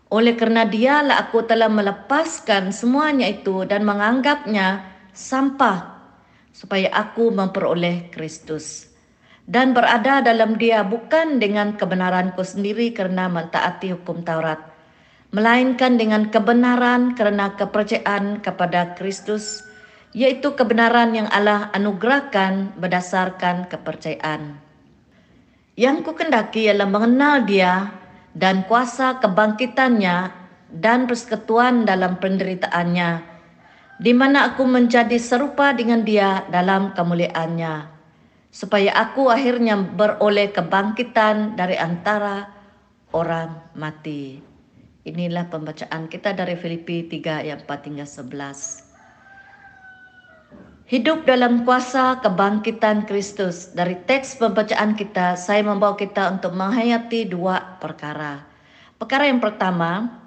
Oleh 0.07 0.39
karena 0.39 0.63
dialah 0.63 1.27
aku 1.27 1.43
telah 1.43 1.67
melepaskan 1.67 2.71
semuanya 2.71 3.27
itu 3.27 3.67
dan 3.67 3.83
menganggapnya 3.83 4.87
sampah 5.11 5.99
supaya 6.55 6.87
aku 6.95 7.35
memperoleh 7.35 8.07
Kristus 8.07 8.87
dan 9.51 9.75
berada 9.75 10.23
dalam 10.23 10.55
dia 10.55 10.79
bukan 10.87 11.43
dengan 11.43 11.75
kebenaranku 11.75 12.39
sendiri 12.39 12.95
kerana 12.95 13.27
mentaati 13.27 13.91
hukum 13.91 14.23
Taurat, 14.23 14.63
melainkan 15.35 15.99
dengan 15.99 16.31
kebenaran 16.31 17.19
kerana 17.19 17.51
kepercayaan 17.59 18.39
kepada 18.39 18.95
Kristus, 18.95 19.72
yaitu 20.13 20.53
kebenaran 20.53 21.13
yang 21.17 21.27
Allah 21.33 21.73
anugerahkan 21.73 22.77
berdasarkan 22.77 23.65
kepercayaan. 23.67 24.61
Yang 25.73 25.97
kukendaki 26.05 26.69
ialah 26.69 26.85
mengenal 26.85 27.49
dia 27.49 27.89
dan 28.37 28.61
kuasa 28.69 29.17
kebangkitannya 29.17 30.29
dan 30.69 31.09
persekutuan 31.09 31.85
dalam 31.89 32.21
penderitaannya, 32.21 33.25
di 33.97 34.13
mana 34.13 34.53
aku 34.53 34.69
menjadi 34.69 35.17
serupa 35.17 35.73
dengan 35.73 36.05
dia 36.05 36.45
dalam 36.53 36.93
kemuliaannya 36.93 37.93
supaya 38.53 38.93
aku 38.93 39.33
akhirnya 39.33 39.81
beroleh 39.81 40.53
kebangkitan 40.53 41.57
dari 41.57 41.73
antara 41.73 42.53
orang 43.09 43.73
mati. 43.73 44.37
Inilah 45.03 45.49
pembacaan 45.49 46.05
kita 46.07 46.37
dari 46.37 46.53
Filipi 46.53 47.09
3 47.09 47.43
ayat 47.43 47.65
4 47.65 47.89
hingga 47.89 48.05
11. 48.05 48.92
Hidup 50.93 51.25
dalam 51.25 51.65
kuasa 51.65 52.21
kebangkitan 52.21 53.09
Kristus. 53.09 53.73
Dari 53.73 53.97
teks 54.05 54.37
pembacaan 54.37 54.93
kita, 54.93 55.33
saya 55.33 55.65
membawa 55.65 55.97
kita 55.97 56.29
untuk 56.29 56.53
menghayati 56.53 57.33
dua 57.33 57.81
perkara. 57.81 58.45
Perkara 59.01 59.25
yang 59.25 59.41
pertama, 59.41 60.21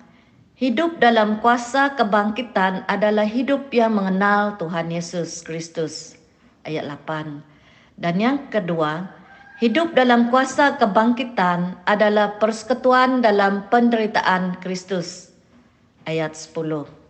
hidup 0.59 0.99
dalam 0.99 1.39
kuasa 1.39 1.95
kebangkitan 1.95 2.83
adalah 2.91 3.23
hidup 3.23 3.71
yang 3.71 3.95
mengenal 3.95 4.59
Tuhan 4.59 4.91
Yesus 4.91 5.47
Kristus. 5.47 6.19
Ayat 6.67 6.83
8. 6.83 7.47
Dan 7.95 8.19
yang 8.19 8.51
kedua, 8.51 9.07
hidup 9.63 9.95
dalam 9.95 10.35
kuasa 10.35 10.83
kebangkitan 10.83 11.79
adalah 11.87 12.43
persekutuan 12.43 13.23
dalam 13.23 13.71
penderitaan 13.71 14.59
Kristus. 14.59 15.31
Ayat 16.11 16.35
10. 16.35 17.06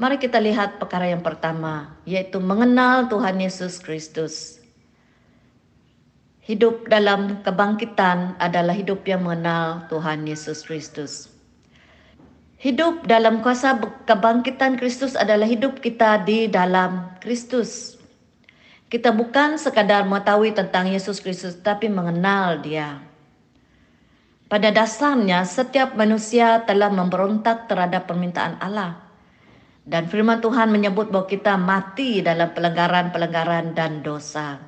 Mari 0.00 0.16
kita 0.16 0.40
lihat 0.40 0.80
perkara 0.80 1.12
yang 1.12 1.20
pertama, 1.20 1.92
yaitu 2.08 2.40
mengenal 2.40 3.12
Tuhan 3.12 3.36
Yesus 3.36 3.76
Kristus. 3.76 4.56
Hidup 6.40 6.88
dalam 6.88 7.44
kebangkitan 7.44 8.40
adalah 8.40 8.72
hidup 8.72 9.04
yang 9.04 9.28
mengenal 9.28 9.84
Tuhan 9.92 10.24
Yesus 10.24 10.64
Kristus. 10.64 11.28
Hidup 12.56 13.04
dalam 13.04 13.44
kuasa 13.44 13.76
kebangkitan 14.08 14.80
Kristus 14.80 15.12
adalah 15.20 15.44
hidup 15.44 15.84
kita 15.84 16.24
di 16.24 16.48
dalam 16.48 17.12
Kristus. 17.20 18.00
Kita 18.88 19.12
bukan 19.12 19.60
sekadar 19.60 20.08
mengetahui 20.08 20.56
tentang 20.56 20.88
Yesus 20.88 21.20
Kristus, 21.20 21.60
tapi 21.60 21.92
mengenal 21.92 22.64
Dia. 22.64 23.04
Pada 24.48 24.72
dasarnya, 24.72 25.44
setiap 25.44 25.92
manusia 25.92 26.64
telah 26.64 26.88
memberontak 26.88 27.68
terhadap 27.68 28.08
permintaan 28.08 28.56
Allah. 28.64 29.09
Dan 29.90 30.06
firman 30.06 30.38
Tuhan 30.38 30.70
menyebut 30.70 31.10
bahwa 31.10 31.26
kita 31.26 31.58
mati 31.58 32.22
dalam 32.22 32.54
pelanggaran-pelanggaran 32.54 33.74
dan 33.74 34.06
dosa. 34.06 34.62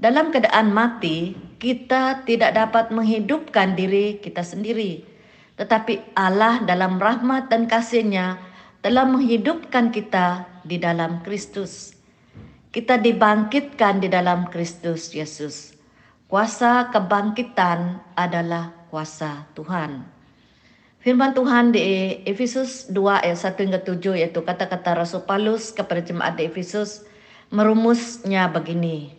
Dalam 0.00 0.32
keadaan 0.32 0.72
mati, 0.72 1.36
kita 1.60 2.24
tidak 2.24 2.56
dapat 2.56 2.88
menghidupkan 2.88 3.76
diri 3.76 4.16
kita 4.16 4.40
sendiri. 4.40 5.04
Tetapi 5.60 6.16
Allah 6.16 6.64
dalam 6.64 6.96
rahmat 6.96 7.52
dan 7.52 7.68
kasihnya 7.68 8.40
telah 8.80 9.04
menghidupkan 9.04 9.92
kita 9.92 10.48
di 10.64 10.80
dalam 10.80 11.20
Kristus. 11.20 11.92
Kita 12.72 12.96
dibangkitkan 12.96 14.00
di 14.00 14.08
dalam 14.08 14.48
Kristus 14.48 15.12
Yesus. 15.12 15.76
Kuasa 16.32 16.88
kebangkitan 16.88 18.00
adalah 18.16 18.72
kuasa 18.88 19.44
Tuhan. 19.52 20.19
Firman 21.00 21.32
Tuhan 21.32 21.72
di 21.72 21.80
Efesus 22.28 22.92
2 22.92 23.24
ayat 23.24 23.40
1 23.40 23.56
hingga 23.56 23.80
7 23.80 24.20
yaitu 24.20 24.44
kata-kata 24.44 25.00
Rasul 25.00 25.24
Paulus 25.24 25.72
kepada 25.72 26.04
jemaat 26.04 26.36
di 26.36 26.44
Efesus 26.44 27.08
merumusnya 27.48 28.52
begini. 28.52 29.16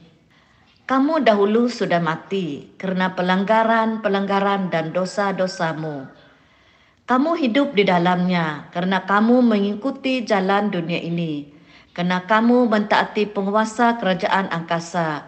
Kamu 0.86 1.26
dahulu 1.26 1.66
sudah 1.68 1.98
mati 1.98 2.70
karena 2.78 3.18
pelanggaran-pelanggaran 3.18 4.70
dan 4.70 4.94
dosa-dosamu. 4.94 6.06
Kamu 7.10 7.32
hidup 7.42 7.74
di 7.74 7.84
dalamnya 7.84 8.70
karena 8.70 9.02
kamu 9.04 9.42
mengikuti 9.42 10.22
jalan 10.22 10.70
dunia 10.70 11.02
ini 11.02 11.62
Kena 11.92 12.24
kamu 12.24 12.72
mentaati 12.72 13.28
penguasa 13.28 14.00
kerajaan 14.00 14.48
angkasa, 14.48 15.28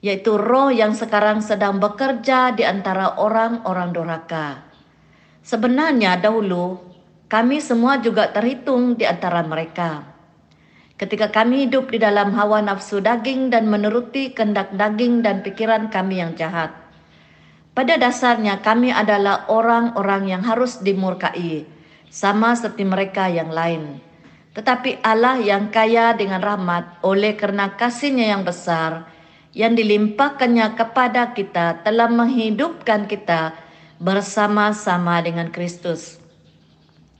yaitu 0.00 0.40
roh 0.40 0.72
yang 0.72 0.96
sekarang 0.96 1.44
sedang 1.44 1.76
bekerja 1.76 2.56
di 2.56 2.64
antara 2.64 3.20
orang-orang 3.20 3.92
doraka. 3.92 4.69
Sebenarnya 5.40 6.20
dahulu 6.20 6.78
kami 7.30 7.62
semua 7.62 8.02
juga 8.02 8.28
terhitung 8.28 8.98
di 8.98 9.06
antara 9.06 9.40
mereka. 9.46 10.02
Ketika 11.00 11.32
kami 11.32 11.64
hidup 11.64 11.88
di 11.88 11.96
dalam 11.96 12.36
hawa 12.36 12.60
nafsu 12.60 13.00
daging 13.00 13.48
dan 13.48 13.70
menuruti 13.72 14.36
kehendak 14.36 14.76
daging 14.76 15.24
dan 15.24 15.40
pikiran 15.40 15.88
kami 15.88 16.20
yang 16.20 16.36
jahat. 16.36 16.76
Pada 17.72 17.96
dasarnya 17.96 18.60
kami 18.60 18.92
adalah 18.92 19.48
orang-orang 19.48 20.28
yang 20.28 20.42
harus 20.44 20.82
dimurkai, 20.84 21.64
sama 22.12 22.52
seperti 22.52 22.84
mereka 22.84 23.32
yang 23.32 23.48
lain. 23.48 24.02
Tetapi 24.52 25.00
Allah 25.00 25.40
yang 25.40 25.70
kaya 25.70 26.12
dengan 26.12 26.42
rahmat 26.42 27.00
oleh 27.06 27.38
karena 27.38 27.72
kasihnya 27.78 28.34
yang 28.36 28.42
besar, 28.42 29.08
yang 29.54 29.78
dilimpahkannya 29.78 30.76
kepada 30.76 31.32
kita 31.32 31.80
telah 31.86 32.10
menghidupkan 32.10 33.06
kita 33.06 33.54
bersama-sama 34.00 35.20
dengan 35.20 35.52
Kristus. 35.52 36.16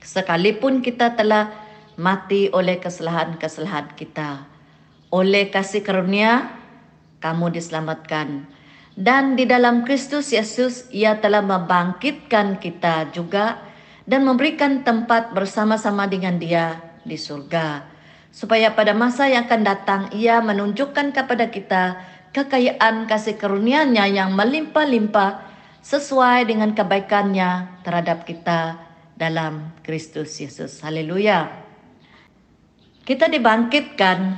Sekalipun 0.01 0.81
kita 0.81 1.13
telah 1.13 1.53
mati 1.93 2.49
oleh 2.49 2.81
kesalahan-kesalahan 2.81 3.93
kita. 3.93 4.49
Oleh 5.13 5.53
kasih 5.53 5.85
karunia, 5.85 6.49
kamu 7.21 7.53
diselamatkan. 7.53 8.49
Dan 8.97 9.37
di 9.37 9.45
dalam 9.45 9.85
Kristus 9.85 10.33
Yesus, 10.33 10.89
ia 10.89 11.21
telah 11.21 11.45
membangkitkan 11.45 12.57
kita 12.57 13.13
juga 13.13 13.61
dan 14.09 14.25
memberikan 14.25 14.81
tempat 14.81 15.37
bersama-sama 15.37 16.09
dengan 16.09 16.41
dia 16.41 16.81
di 17.05 17.15
surga. 17.15 17.85
Supaya 18.33 18.73
pada 18.73 18.97
masa 18.97 19.29
yang 19.29 19.45
akan 19.45 19.61
datang, 19.61 20.01
ia 20.17 20.41
menunjukkan 20.41 21.13
kepada 21.13 21.45
kita 21.53 22.01
kekayaan 22.33 23.05
kasih 23.05 23.37
karunia-Nya 23.37 24.09
yang 24.09 24.33
melimpah-limpah 24.33 25.50
sesuai 25.81 26.49
dengan 26.49 26.77
kebaikannya 26.77 27.81
terhadap 27.81 28.25
kita 28.25 28.77
dalam 29.17 29.73
Kristus 29.81 30.37
Yesus. 30.37 30.81
Haleluya. 30.81 31.49
Kita 33.01 33.29
dibangkitkan 33.29 34.37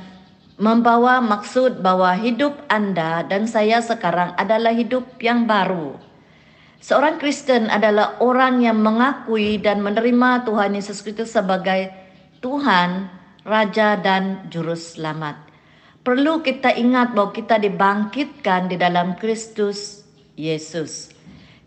membawa 0.56 1.20
maksud 1.20 1.84
bahwa 1.84 2.16
hidup 2.16 2.64
Anda 2.72 3.26
dan 3.28 3.44
saya 3.44 3.84
sekarang 3.84 4.32
adalah 4.40 4.72
hidup 4.72 5.20
yang 5.20 5.44
baru. 5.44 6.00
Seorang 6.84 7.16
Kristen 7.16 7.72
adalah 7.72 8.20
orang 8.20 8.60
yang 8.60 8.76
mengakui 8.76 9.56
dan 9.56 9.80
menerima 9.80 10.44
Tuhan 10.44 10.76
Yesus 10.76 11.00
Kristus 11.00 11.32
sebagai 11.32 11.88
Tuhan, 12.44 13.08
Raja 13.40 13.96
dan 13.96 14.52
Juru 14.52 14.76
Selamat. 14.76 15.40
Perlu 16.04 16.44
kita 16.44 16.76
ingat 16.76 17.16
bahwa 17.16 17.32
kita 17.32 17.56
dibangkitkan 17.56 18.68
di 18.68 18.76
dalam 18.76 19.16
Kristus 19.16 20.04
Yesus. 20.36 21.13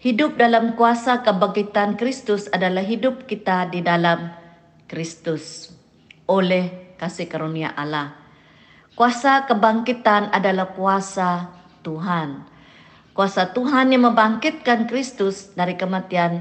Hidup 0.08 0.39
dalam 0.39 0.80
kuasa 0.80 1.20
kebangkitan 1.20 2.00
Kristus 2.00 2.48
adalah 2.56 2.80
hidup 2.80 3.28
kita 3.28 3.67
di 3.67 3.84
dalam 3.84 4.32
Kristus 4.88 5.76
oleh 6.32 6.96
kasih 6.96 7.28
karunia 7.28 7.76
Allah. 7.76 8.15
Kuasa 8.96 9.43
kebangkitan 9.52 10.32
adalah 10.32 10.72
kuasa 10.72 11.52
Tuhan. 11.84 12.39
Kuasa 13.12 13.52
Tuhan 13.52 13.91
yang 13.91 14.08
membangkitkan 14.08 14.88
Kristus 14.88 15.52
dari 15.60 15.76
kematian. 15.76 16.39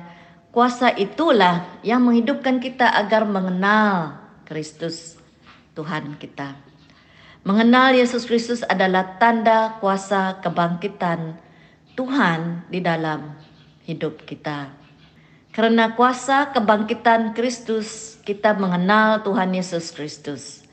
Kuasa 0.55 0.95
itulah 0.95 1.67
yang 1.83 2.07
menghidupkan 2.07 2.63
kita 2.63 2.87
agar 2.87 3.27
mengenal 3.27 4.15
Kristus 4.47 5.19
Tuhan 5.75 6.15
kita. 6.23 6.55
Mengenal 7.43 7.99
Yesus 7.99 8.31
Kristus 8.31 8.63
adalah 8.63 9.19
tanda 9.19 9.75
kuasa 9.83 10.39
kebangkitan 10.39 11.43
Tuhan 11.99 12.71
di 12.71 12.79
dalam 12.79 13.46
hidup 13.87 14.27
kita. 14.27 14.75
Karena 15.55 15.97
kuasa 15.97 16.53
kebangkitan 16.53 17.33
Kristus 17.33 18.21
kita 18.29 18.53
mengenal 18.59 19.25
Tuhan 19.25 19.57
Yesus 19.57 19.89
Kristus. 19.95 20.67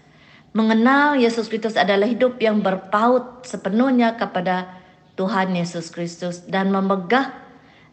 Mengenal 0.51 1.15
Yesus 1.15 1.47
Kristus 1.47 1.79
adalah 1.79 2.03
hidup 2.03 2.35
yang 2.43 2.59
berpaut 2.59 3.47
sepenuhnya 3.47 4.19
kepada 4.19 4.69
Tuhan 5.15 5.55
Yesus 5.55 5.87
Kristus 5.87 6.43
dan 6.45 6.73
memegah 6.73 7.31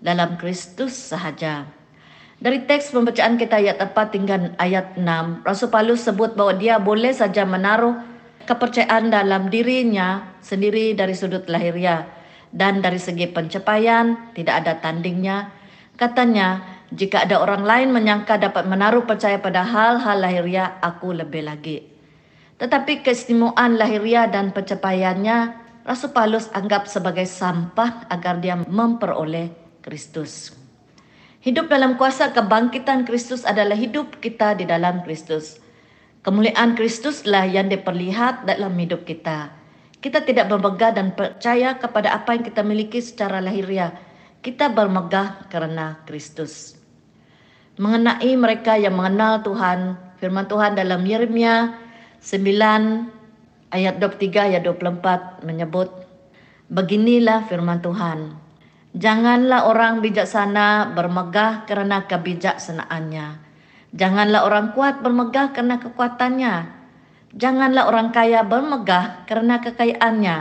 dalam 0.02 0.34
Kristus 0.34 0.96
sahaja. 0.96 1.68
Dari 2.40 2.64
teks 2.64 2.90
pembacaan 2.90 3.36
kita 3.36 3.60
ayat 3.60 3.78
4 3.84 4.16
hingga 4.16 4.36
ayat 4.56 4.96
6, 4.96 5.44
Rasul 5.44 5.68
Paulus 5.68 6.02
sebut 6.02 6.32
bahwa 6.32 6.56
dia 6.56 6.80
boleh 6.80 7.12
saja 7.12 7.44
menaruh 7.44 8.00
kepercayaan 8.48 9.12
dalam 9.12 9.52
dirinya 9.52 10.40
sendiri 10.40 10.96
dari 10.96 11.12
sudut 11.12 11.44
lahiriah 11.46 12.19
dan 12.50 12.82
dari 12.82 12.98
segi 12.98 13.30
pencapaian 13.30 14.34
tidak 14.34 14.66
ada 14.66 14.72
tandingnya. 14.82 15.54
Katanya, 15.94 16.62
jika 16.90 17.22
ada 17.22 17.38
orang 17.38 17.62
lain 17.62 17.88
menyangka 17.94 18.34
dapat 18.34 18.66
menaruh 18.66 19.06
percaya 19.06 19.38
pada 19.38 19.62
hal-hal 19.62 20.18
lahiriah, 20.18 20.82
aku 20.82 21.14
lebih 21.14 21.46
lagi. 21.46 21.86
Tetapi 22.58 23.06
keistimewaan 23.06 23.78
lahiriah 23.78 24.26
dan 24.26 24.50
pencapaiannya, 24.50 25.54
Rasul 25.86 26.12
Paulus 26.12 26.50
anggap 26.52 26.90
sebagai 26.90 27.24
sampah 27.24 28.10
agar 28.10 28.42
dia 28.42 28.58
memperoleh 28.58 29.54
Kristus. 29.80 30.52
Hidup 31.40 31.72
dalam 31.72 31.96
kuasa 31.96 32.36
kebangkitan 32.36 33.08
Kristus 33.08 33.48
adalah 33.48 33.72
hidup 33.72 34.20
kita 34.20 34.60
di 34.60 34.68
dalam 34.68 35.00
Kristus. 35.06 35.56
Kemuliaan 36.20 36.76
Kristuslah 36.76 37.48
yang 37.48 37.72
diperlihat 37.72 38.44
dalam 38.44 38.76
hidup 38.76 39.08
kita. 39.08 39.59
Kita 40.00 40.24
tidak 40.24 40.48
bermegah 40.48 40.96
dan 40.96 41.12
percaya 41.12 41.76
kepada 41.76 42.16
apa 42.16 42.32
yang 42.32 42.44
kita 42.44 42.64
miliki 42.64 43.04
secara 43.04 43.40
lahiriah. 43.44 43.92
Kita 44.40 44.72
bermegah 44.72 45.46
karena 45.52 46.00
Kristus 46.08 46.80
mengenai 47.80 48.36
mereka 48.36 48.76
yang 48.76 48.92
mengenal 49.00 49.40
Tuhan. 49.40 49.96
Firman 50.20 50.44
Tuhan 50.52 50.76
dalam 50.76 51.00
Yeremia 51.00 51.80
9 52.20 53.72
ayat 53.72 53.96
23 53.96 54.52
ayat 54.52 54.62
24 54.68 55.48
menyebut 55.48 55.88
Beginilah 56.68 57.48
firman 57.48 57.80
Tuhan. 57.80 58.36
Janganlah 58.94 59.66
orang 59.66 60.04
bijaksana 60.04 60.92
bermegah 60.92 61.64
karena 61.64 62.04
kebijaksanaannya. 62.04 63.48
Janganlah 63.96 64.46
orang 64.46 64.76
kuat 64.76 65.02
bermegah 65.02 65.50
karena 65.56 65.82
kekuatannya. 65.82 66.54
Janganlah 67.30 67.86
orang 67.86 68.10
kaya 68.10 68.42
bermegah 68.42 69.22
karena 69.26 69.62
kekayaannya. 69.62 70.38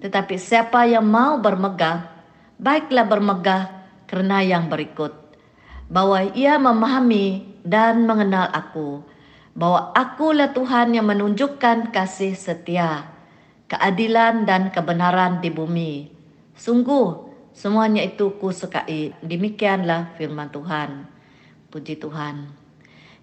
Tetapi 0.00 0.34
siapa 0.40 0.88
yang 0.88 1.04
mau 1.04 1.36
bermegah, 1.40 2.08
baiklah 2.56 3.04
bermegah 3.04 3.62
karena 4.08 4.40
yang 4.40 4.68
berikut 4.68 5.24
bahwa 5.88 6.32
ia 6.32 6.56
memahami 6.56 7.44
dan 7.64 8.08
mengenal 8.08 8.48
aku, 8.52 9.04
bahwa 9.52 9.92
akulah 9.92 10.52
Tuhan 10.52 10.96
yang 10.96 11.08
menunjukkan 11.08 11.92
kasih 11.92 12.36
setia, 12.36 13.08
keadilan 13.68 14.48
dan 14.48 14.72
kebenaran 14.72 15.44
di 15.44 15.52
bumi. 15.52 16.08
Sungguh, 16.56 17.30
semuanya 17.52 18.04
itu 18.04 18.36
kusukai. 18.40 19.12
Demikianlah 19.20 20.16
firman 20.16 20.48
Tuhan. 20.48 21.08
Puji 21.68 21.98
Tuhan. 21.98 22.63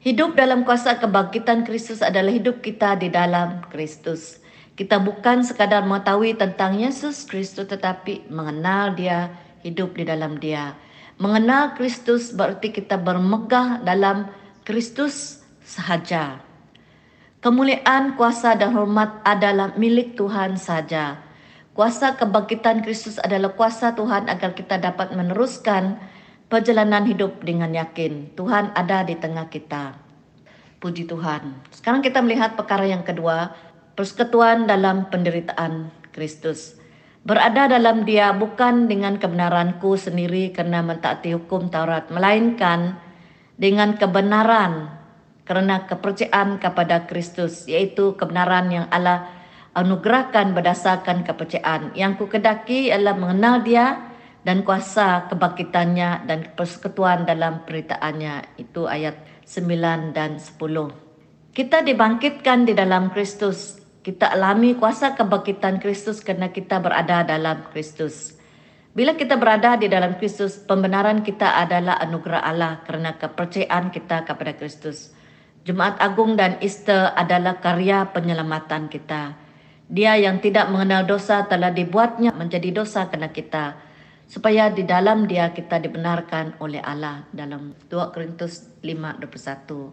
Hidup 0.02 0.34
dalam 0.34 0.66
kuasa 0.66 0.98
kebangkitan 0.98 1.62
Kristus 1.62 2.02
adalah 2.02 2.34
hidup 2.34 2.66
kita 2.66 2.98
di 2.98 3.14
dalam 3.14 3.62
Kristus. 3.70 4.42
Kita 4.74 4.98
bukan 4.98 5.46
sekadar 5.46 5.86
mengetahui 5.86 6.42
tentang 6.42 6.74
Yesus 6.82 7.22
Kristus 7.30 7.70
tetapi 7.70 8.26
mengenal 8.26 8.98
dia, 8.98 9.30
hidup 9.62 9.94
di 9.94 10.02
dalam 10.02 10.42
dia. 10.42 10.74
Mengenal 11.22 11.78
Kristus 11.78 12.34
berarti 12.34 12.74
kita 12.74 12.98
bermegah 12.98 13.86
dalam 13.86 14.26
Kristus 14.66 15.46
sahaja. 15.62 16.42
Kemuliaan, 17.46 18.18
kuasa 18.18 18.58
dan 18.58 18.74
hormat 18.74 19.22
adalah 19.22 19.78
milik 19.78 20.18
Tuhan 20.18 20.58
saja. 20.58 21.22
Kuasa 21.78 22.18
kebangkitan 22.18 22.82
Kristus 22.82 23.22
adalah 23.22 23.54
kuasa 23.54 23.94
Tuhan 23.94 24.34
agar 24.34 24.58
kita 24.58 24.82
dapat 24.82 25.14
meneruskan 25.14 26.02
perjalanan 26.52 27.08
hidup 27.08 27.40
dengan 27.40 27.72
yakin. 27.72 28.36
Tuhan 28.36 28.76
ada 28.76 29.08
di 29.08 29.16
tengah 29.16 29.48
kita. 29.48 29.96
Puji 30.84 31.08
Tuhan. 31.08 31.64
Sekarang 31.72 32.04
kita 32.04 32.20
melihat 32.20 32.60
perkara 32.60 32.84
yang 32.84 33.08
kedua, 33.08 33.56
persekutuan 33.96 34.68
dalam 34.68 35.08
penderitaan 35.08 35.88
Kristus. 36.12 36.76
Berada 37.24 37.72
dalam 37.72 38.04
dia 38.04 38.36
bukan 38.36 38.92
dengan 38.92 39.16
kebenaranku 39.16 39.96
sendiri 39.96 40.52
karena 40.52 40.84
mentaati 40.84 41.38
hukum 41.38 41.72
Taurat, 41.72 42.12
melainkan 42.12 43.00
dengan 43.56 43.96
kebenaran 43.96 44.92
karena 45.46 45.86
kepercayaan 45.88 46.60
kepada 46.60 47.06
Kristus, 47.08 47.70
yaitu 47.70 48.18
kebenaran 48.18 48.74
yang 48.74 48.86
Allah 48.92 49.30
anugerahkan 49.78 50.52
berdasarkan 50.52 51.24
kepercayaan. 51.24 51.94
Yang 51.96 52.12
ku 52.20 52.26
kedaki 52.28 52.90
adalah 52.90 53.16
mengenal 53.16 53.62
dia 53.62 54.11
dan 54.42 54.66
kuasa 54.66 55.30
kebangkitannya 55.30 56.26
dan 56.26 56.40
persekutuan 56.58 57.26
dalam 57.26 57.66
peritaannya. 57.66 58.58
Itu 58.62 58.90
ayat 58.90 59.46
9 59.46 60.14
dan 60.14 60.42
10. 60.42 60.58
Kita 61.52 61.84
dibangkitkan 61.84 62.66
di 62.66 62.74
dalam 62.74 63.12
Kristus 63.12 63.82
kita 64.02 64.34
alami 64.34 64.74
kuasa 64.74 65.14
kebangkitan 65.14 65.78
Kristus 65.78 66.26
karena 66.26 66.50
kita 66.50 66.82
berada 66.82 67.22
dalam 67.22 67.70
Kristus. 67.70 68.34
Bila 68.98 69.14
kita 69.14 69.38
berada 69.38 69.78
di 69.78 69.86
dalam 69.86 70.18
Kristus, 70.18 70.58
pembenaran 70.58 71.22
kita 71.22 71.62
adalah 71.62 72.02
anugerah 72.02 72.42
Allah 72.42 72.82
karena 72.82 73.14
kepercayaan 73.14 73.94
kita 73.94 74.26
kepada 74.26 74.58
Kristus. 74.58 75.14
Jumat 75.62 76.02
Agung 76.02 76.34
dan 76.34 76.58
Easter 76.66 77.14
adalah 77.14 77.62
karya 77.62 78.10
penyelamatan 78.10 78.90
kita. 78.90 79.38
Dia 79.86 80.18
yang 80.18 80.42
tidak 80.42 80.74
mengenal 80.74 81.06
dosa 81.06 81.46
telah 81.46 81.70
dibuatnya 81.70 82.34
menjadi 82.34 82.74
dosa 82.74 83.06
kena 83.06 83.30
kita, 83.30 83.78
supaya 84.32 84.72
di 84.72 84.88
dalam 84.88 85.28
dia 85.28 85.52
kita 85.52 85.84
dibenarkan 85.84 86.56
oleh 86.64 86.80
Allah 86.80 87.28
dalam 87.36 87.76
2 87.92 88.16
Korintus 88.16 88.72
5:21. 88.80 89.92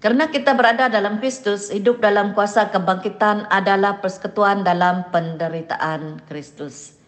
Karena 0.00 0.28
kita 0.28 0.52
berada 0.52 0.92
dalam 0.92 1.16
Kristus, 1.24 1.72
hidup 1.72 2.04
dalam 2.04 2.36
kuasa 2.36 2.68
kebangkitan 2.68 3.48
adalah 3.48 4.04
persekutuan 4.04 4.60
dalam 4.60 5.08
penderitaan 5.08 6.20
Kristus. 6.28 7.00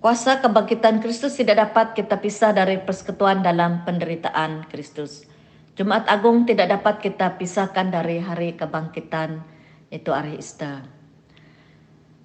Kuasa 0.00 0.40
kebangkitan 0.40 1.00
Kristus 1.04 1.36
tidak 1.36 1.60
dapat 1.60 1.92
kita 1.92 2.20
pisah 2.20 2.56
dari 2.56 2.80
persekutuan 2.80 3.44
dalam 3.44 3.84
penderitaan 3.84 4.68
Kristus. 4.68 5.28
Jumat 5.76 6.08
Agung 6.08 6.48
tidak 6.48 6.72
dapat 6.72 7.04
kita 7.04 7.36
pisahkan 7.36 7.92
dari 7.92 8.16
hari 8.16 8.56
kebangkitan, 8.56 9.44
itu 9.92 10.08
hari 10.08 10.40
Easter. 10.40 10.84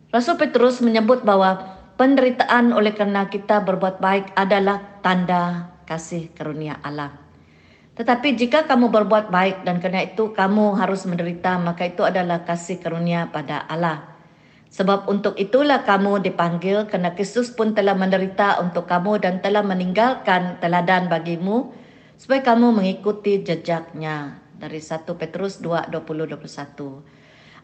Rasul 0.07 0.39
Petrus 0.39 0.79
menyebut 0.79 1.27
bahwa 1.27 1.74
penderitaan 1.95 2.75
oleh 2.75 2.91
karena 2.91 3.27
kita 3.31 3.63
berbuat 3.63 4.03
baik 4.03 4.35
adalah 4.35 4.99
tanda 4.99 5.75
kasih 5.87 6.31
karunia 6.35 6.79
Allah. 6.83 7.15
Tetapi 7.95 8.35
jika 8.35 8.67
kamu 8.67 8.91
berbuat 8.91 9.31
baik 9.31 9.63
dan 9.63 9.79
karena 9.79 10.03
itu 10.03 10.35
kamu 10.35 10.75
harus 10.75 11.07
menderita, 11.07 11.55
maka 11.55 11.87
itu 11.87 12.03
adalah 12.03 12.43
kasih 12.43 12.83
karunia 12.83 13.31
pada 13.31 13.63
Allah. 13.71 14.15
Sebab 14.67 15.07
untuk 15.07 15.39
itulah 15.39 15.87
kamu 15.87 16.19
dipanggil 16.19 16.91
karena 16.91 17.15
Kristus 17.15 17.47
pun 17.55 17.71
telah 17.71 17.95
menderita 17.95 18.59
untuk 18.59 18.91
kamu 18.91 19.23
dan 19.23 19.39
telah 19.39 19.63
meninggalkan 19.63 20.59
teladan 20.59 21.07
bagimu 21.07 21.71
supaya 22.19 22.43
kamu 22.43 22.75
mengikuti 22.75 23.39
jejaknya 23.39 24.43
dari 24.59 24.83
1 24.83 25.07
Petrus 25.15 25.63
2 25.63 25.87
20 25.95 26.27
21. 26.27 27.14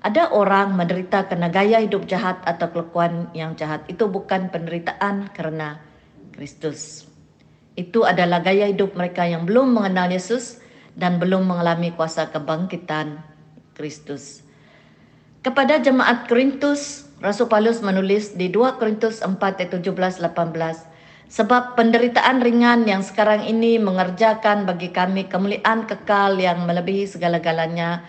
Ada 0.02 0.34
orang 0.34 0.74
menderita 0.74 1.30
karena 1.30 1.54
gaya 1.54 1.78
hidup 1.78 2.10
jahat 2.10 2.42
atau 2.42 2.74
kelakuan 2.74 3.30
yang 3.38 3.54
jahat. 3.54 3.86
Itu 3.86 4.10
bukan 4.10 4.50
penderitaan 4.50 5.30
karena 5.30 5.78
Kristus. 6.34 7.06
Itu 7.78 8.04
adalah 8.10 8.42
gaya 8.42 8.66
hidup 8.66 8.98
mereka 8.98 9.30
yang 9.30 9.46
belum 9.46 9.78
mengenal 9.78 10.10
Yesus 10.10 10.58
dan 10.98 11.22
belum 11.22 11.46
mengalami 11.46 11.94
kuasa 11.94 12.34
kebangkitan 12.34 13.22
Kristus. 13.78 14.42
Kepada 15.46 15.78
jemaat 15.78 16.26
Korintus, 16.26 17.06
Rasul 17.22 17.46
Paulus 17.46 17.86
menulis 17.86 18.34
di 18.34 18.50
2 18.50 18.82
Korintus 18.82 19.22
4 19.22 19.38
ayat 19.38 19.70
17 19.70 20.22
18 20.22 20.92
Sebab 21.32 21.80
penderitaan 21.80 22.44
ringan 22.44 22.84
yang 22.84 23.00
sekarang 23.00 23.48
ini 23.48 23.80
mengerjakan 23.80 24.68
bagi 24.68 24.92
kami 24.92 25.32
kemuliaan 25.32 25.88
kekal 25.88 26.36
yang 26.36 26.68
melebihi 26.68 27.08
segala-galanya 27.08 28.04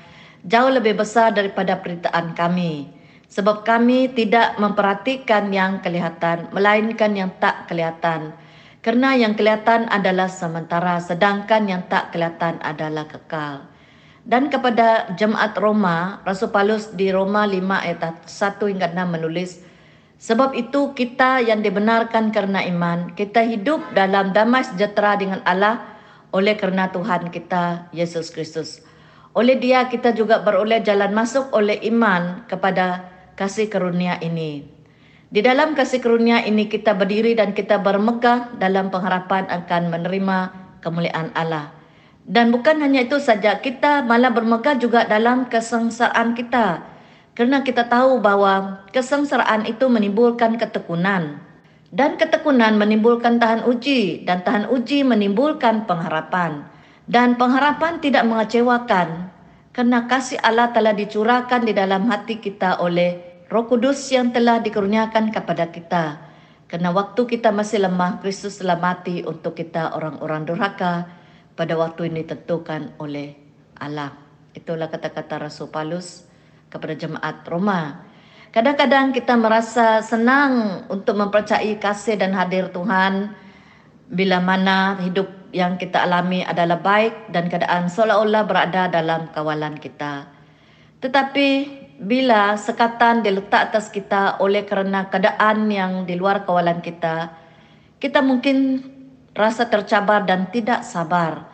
jauh 0.46 0.70
lebih 0.70 0.98
besar 0.98 1.35
daripada 1.35 1.78
penderitaan 1.78 2.35
kami. 2.35 2.90
Sebab 3.33 3.64
kami 3.64 4.12
tidak 4.12 4.61
memperhatikan 4.61 5.48
yang 5.48 5.81
kelihatan, 5.81 6.52
melainkan 6.52 7.16
yang 7.16 7.33
tak 7.40 7.64
kelihatan. 7.64 8.37
Karena 8.85 9.16
yang 9.16 9.33
kelihatan 9.33 9.88
adalah 9.88 10.28
sementara, 10.28 11.00
sedangkan 11.00 11.64
yang 11.64 11.83
tak 11.88 12.12
kelihatan 12.12 12.61
adalah 12.61 13.09
kekal. 13.09 13.64
Dan 14.22 14.52
kepada 14.52 15.16
jemaat 15.16 15.57
Roma, 15.57 16.20
Rasul 16.28 16.52
Paulus 16.52 16.92
di 16.92 17.09
Roma 17.09 17.48
5 17.48 17.59
ayat 17.72 18.28
1 18.28 18.70
hingga 18.70 18.92
6 18.92 19.14
menulis, 19.16 19.50
Sebab 20.22 20.55
itu 20.55 20.94
kita 20.94 21.42
yang 21.42 21.66
dibenarkan 21.66 22.31
karena 22.31 22.62
iman, 22.70 23.11
kita 23.18 23.42
hidup 23.42 23.90
dalam 23.90 24.31
damai 24.31 24.62
sejahtera 24.62 25.18
dengan 25.18 25.42
Allah 25.42 25.83
oleh 26.31 26.55
karena 26.55 26.87
Tuhan 26.94 27.26
kita 27.35 27.90
Yesus 27.90 28.31
Kristus. 28.31 28.87
Oleh 29.33 29.57
dia 29.57 29.88
kita 29.88 30.12
juga 30.12 30.45
beroleh 30.45 30.85
jalan 30.85 31.16
masuk 31.16 31.53
oleh 31.57 31.81
iman 31.88 32.45
kepada 32.49 33.09
kasih 33.37 33.73
karunia 33.73 34.21
ini. 34.21 34.68
Di 35.33 35.40
dalam 35.40 35.73
kasih 35.73 36.05
karunia 36.05 36.45
ini 36.45 36.68
kita 36.68 36.92
berdiri 36.92 37.33
dan 37.33 37.57
kita 37.57 37.81
bermegah 37.81 38.53
dalam 38.61 38.92
pengharapan 38.92 39.49
akan 39.49 39.83
menerima 39.88 40.38
kemuliaan 40.85 41.33
Allah. 41.33 41.73
Dan 42.23 42.53
bukan 42.53 42.79
hanya 42.85 43.03
itu 43.09 43.16
saja, 43.16 43.59
kita 43.59 44.05
malah 44.05 44.31
bermegah 44.31 44.77
juga 44.77 45.09
dalam 45.09 45.49
kesengsaraan 45.49 46.37
kita 46.37 46.92
karena 47.33 47.64
kita 47.64 47.88
tahu 47.88 48.21
bahwa 48.21 48.85
kesengsaraan 48.92 49.64
itu 49.64 49.88
menimbulkan 49.88 50.61
ketekunan. 50.61 51.40
Dan 51.92 52.21
ketekunan 52.21 52.77
menimbulkan 52.77 53.40
tahan 53.40 53.64
uji. 53.64 54.25
Dan 54.29 54.45
tahan 54.45 54.68
uji 54.68 55.05
menimbulkan 55.05 55.88
pengharapan. 55.88 56.68
Dan 57.12 57.37
pengharapan 57.37 58.01
tidak 58.01 58.25
mengecewakan. 58.25 59.29
Karena 59.77 60.09
kasih 60.09 60.40
Allah 60.40 60.72
telah 60.72 60.96
dicurahkan 60.96 61.61
di 61.61 61.77
dalam 61.77 62.09
hati 62.09 62.40
kita 62.40 62.81
oleh 62.81 63.44
roh 63.53 63.68
kudus 63.68 64.01
yang 64.09 64.33
telah 64.33 64.64
dikurniakan 64.64 65.29
kepada 65.29 65.68
kita. 65.68 66.05
Karena 66.72 66.88
waktu 66.88 67.29
kita 67.29 67.53
masih 67.53 67.85
lemah, 67.85 68.25
Kristus 68.25 68.64
telah 68.64 68.81
mati 68.81 69.20
untuk 69.29 69.53
kita 69.53 69.92
orang-orang 69.92 70.48
durhaka 70.48 71.05
pada 71.53 71.77
waktu 71.77 72.09
ini 72.09 72.25
ditentukan 72.25 72.96
oleh 72.96 73.37
Allah. 73.77 74.16
Itulah 74.57 74.88
kata-kata 74.88 75.53
Rasul 75.53 75.68
Paulus 75.68 76.25
kepada 76.72 76.96
jemaat 76.96 77.44
Roma. 77.44 78.09
Kadang-kadang 78.57 79.12
kita 79.12 79.37
merasa 79.37 80.01
senang 80.01 80.85
untuk 80.88 81.20
mempercayai 81.20 81.77
kasih 81.77 82.16
dan 82.16 82.33
hadir 82.33 82.72
Tuhan 82.72 83.37
bila 84.09 84.40
mana 84.40 84.96
hidup 84.96 85.41
yang 85.52 85.76
kita 85.76 86.08
alami 86.08 86.40
adalah 86.42 86.80
baik 86.80 87.28
dan 87.28 87.52
keadaan 87.52 87.92
seolah-olah 87.92 88.42
berada 88.48 88.88
dalam 88.88 89.28
kawalan 89.36 89.76
kita. 89.76 90.26
Tetapi 91.04 91.48
bila 92.00 92.56
sekatan 92.56 93.20
diletak 93.20 93.70
atas 93.70 93.92
kita 93.92 94.40
oleh 94.40 94.64
kerana 94.64 95.12
keadaan 95.12 95.68
yang 95.68 96.08
di 96.08 96.16
luar 96.16 96.42
kawalan 96.48 96.80
kita, 96.80 97.36
kita 98.00 98.24
mungkin 98.24 98.82
rasa 99.36 99.68
tercabar 99.68 100.24
dan 100.24 100.48
tidak 100.48 100.82
sabar. 100.82 101.46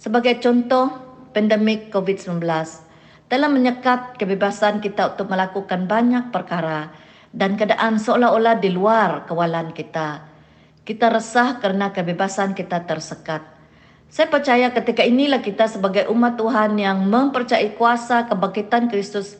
Sebagai 0.00 0.40
contoh, 0.40 0.90
pandemik 1.36 1.92
COVID-19 1.92 2.42
telah 3.28 3.48
menyekat 3.48 4.16
kebebasan 4.20 4.80
kita 4.84 5.16
untuk 5.16 5.32
melakukan 5.32 5.88
banyak 5.88 6.28
perkara 6.34 6.92
dan 7.32 7.56
keadaan 7.56 7.96
seolah-olah 7.96 8.60
di 8.60 8.72
luar 8.72 9.24
kawalan 9.24 9.72
kita. 9.72 10.31
Kita 10.82 11.10
resah 11.10 11.62
kerana 11.62 11.94
kebebasan 11.94 12.58
kita 12.58 12.82
tersekat. 12.82 13.46
Saya 14.12 14.28
percaya 14.28 14.68
ketika 14.74 15.06
inilah 15.06 15.40
kita 15.40 15.70
sebagai 15.70 16.10
umat 16.10 16.36
Tuhan 16.36 16.76
yang 16.76 17.06
mempercayai 17.06 17.78
kuasa 17.78 18.28
kebangkitan 18.28 18.90
Kristus 18.92 19.38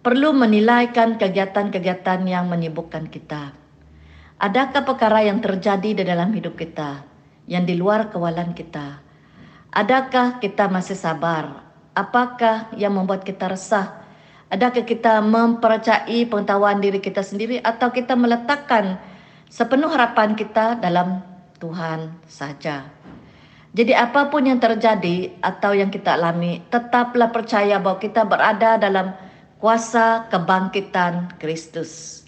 perlu 0.00 0.32
menilaikan 0.32 1.20
kegiatan-kegiatan 1.20 2.24
yang 2.24 2.48
menyibukkan 2.48 3.10
kita. 3.10 3.52
Adakah 4.38 4.82
perkara 4.86 5.26
yang 5.26 5.42
terjadi 5.42 5.90
di 5.98 6.04
dalam 6.06 6.32
hidup 6.32 6.56
kita 6.56 7.04
yang 7.50 7.66
di 7.66 7.76
luar 7.76 8.08
kawalan 8.08 8.56
kita? 8.56 9.02
Adakah 9.74 10.38
kita 10.38 10.70
masih 10.70 10.94
sabar 10.94 11.64
Apakah 11.94 12.74
yang 12.74 12.98
membuat 12.98 13.22
kita 13.22 13.46
resah? 13.46 14.02
Adakah 14.50 14.82
kita 14.82 15.22
mempercayai 15.22 16.26
pengetahuan 16.26 16.82
diri 16.82 16.98
kita 16.98 17.22
sendiri 17.22 17.62
atau 17.62 17.94
kita 17.94 18.18
meletakkan 18.18 18.98
sepenuh 19.54 19.86
harapan 19.86 20.34
kita 20.34 20.82
dalam 20.82 21.22
Tuhan 21.62 22.10
saja? 22.26 22.90
Jadi 23.70 23.94
apa 23.94 24.26
pun 24.26 24.42
yang 24.42 24.58
terjadi 24.58 25.38
atau 25.38 25.78
yang 25.78 25.94
kita 25.94 26.18
alami, 26.18 26.58
tetaplah 26.66 27.30
percaya 27.30 27.78
bahwa 27.78 28.02
kita 28.02 28.26
berada 28.26 28.78
dalam 28.82 29.14
kuasa 29.62 30.26
kebangkitan 30.26 31.38
Kristus. 31.38 32.22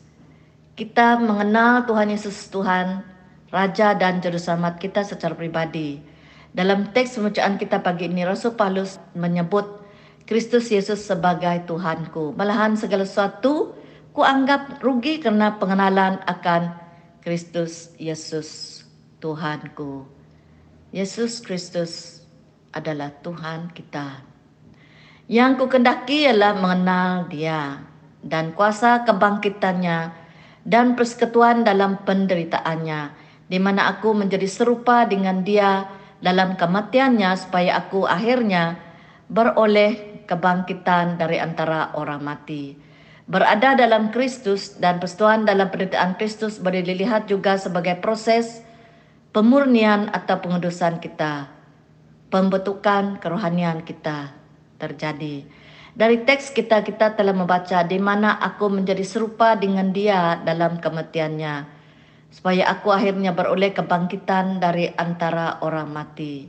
Kita 0.78 1.18
mengenal 1.18 1.86
Tuhan 1.86 2.14
Yesus 2.14 2.46
Tuhan, 2.46 3.02
Raja 3.50 3.94
dan 3.98 4.22
Juru 4.22 4.38
Selamat 4.38 4.78
kita 4.78 5.02
secara 5.02 5.34
pribadi. 5.34 5.98
Dalam 6.54 6.94
teks 6.94 7.18
pembacaan 7.18 7.58
kita 7.58 7.82
pagi 7.82 8.06
ini, 8.06 8.22
Rasul 8.22 8.54
Paulus 8.54 9.02
menyebut 9.18 9.66
Kristus 10.26 10.70
Yesus 10.70 11.02
sebagai 11.02 11.62
Tuhanku. 11.66 12.34
Malahan 12.38 12.74
segala 12.74 13.06
sesuatu 13.06 13.74
ku 14.14 14.22
anggap 14.26 14.82
rugi 14.82 15.22
karena 15.22 15.54
pengenalan 15.58 16.18
akan 16.26 16.85
Kristus 17.26 17.90
Yesus 17.98 18.86
Tuhanku. 19.18 20.06
Yesus 20.94 21.42
Kristus 21.42 22.22
adalah 22.70 23.10
Tuhan 23.18 23.74
kita. 23.74 24.22
Yang 25.26 25.58
ku 25.58 25.66
kendaki 25.66 26.30
ialah 26.30 26.54
mengenal 26.54 27.26
dia 27.26 27.82
dan 28.22 28.54
kuasa 28.54 29.02
kebangkitannya 29.02 30.14
dan 30.62 30.94
persekutuan 30.94 31.66
dalam 31.66 31.98
penderitaannya 32.06 33.10
di 33.50 33.58
mana 33.58 33.90
aku 33.90 34.14
menjadi 34.14 34.46
serupa 34.46 35.02
dengan 35.02 35.42
dia 35.42 35.82
dalam 36.22 36.54
kematiannya 36.54 37.34
supaya 37.42 37.82
aku 37.82 38.06
akhirnya 38.06 38.78
beroleh 39.26 40.22
kebangkitan 40.30 41.18
dari 41.18 41.42
antara 41.42 41.90
orang 41.98 42.22
mati. 42.22 42.85
Berada 43.26 43.74
dalam 43.74 44.14
Kristus 44.14 44.78
dan 44.78 45.02
persetujuan 45.02 45.50
dalam 45.50 45.66
penderitaan 45.66 46.14
Kristus 46.14 46.62
boleh 46.62 46.86
dilihat 46.86 47.26
juga 47.26 47.58
sebagai 47.58 47.98
proses 47.98 48.62
pemurnian 49.34 50.14
atau 50.14 50.38
pengudusan 50.38 51.02
kita, 51.02 51.50
pembentukan 52.30 53.18
kerohanian 53.18 53.82
kita. 53.82 54.32
terjadi. 54.76 55.40
Dari 55.96 56.28
teks 56.28 56.52
kita 56.52 56.84
kita 56.84 57.16
telah 57.16 57.32
membaca 57.32 57.80
di 57.80 57.96
mana 57.96 58.36
aku 58.36 58.68
menjadi 58.68 59.00
serupa 59.00 59.56
dengan 59.56 59.88
dia 59.88 60.36
dalam 60.44 60.76
kematiannya 60.76 61.64
supaya 62.28 62.68
aku 62.68 62.92
akhirnya 62.92 63.32
beroleh 63.32 63.72
kebangkitan 63.72 64.60
dari 64.60 64.92
antara 64.92 65.64
orang 65.64 65.88
mati. 65.88 66.44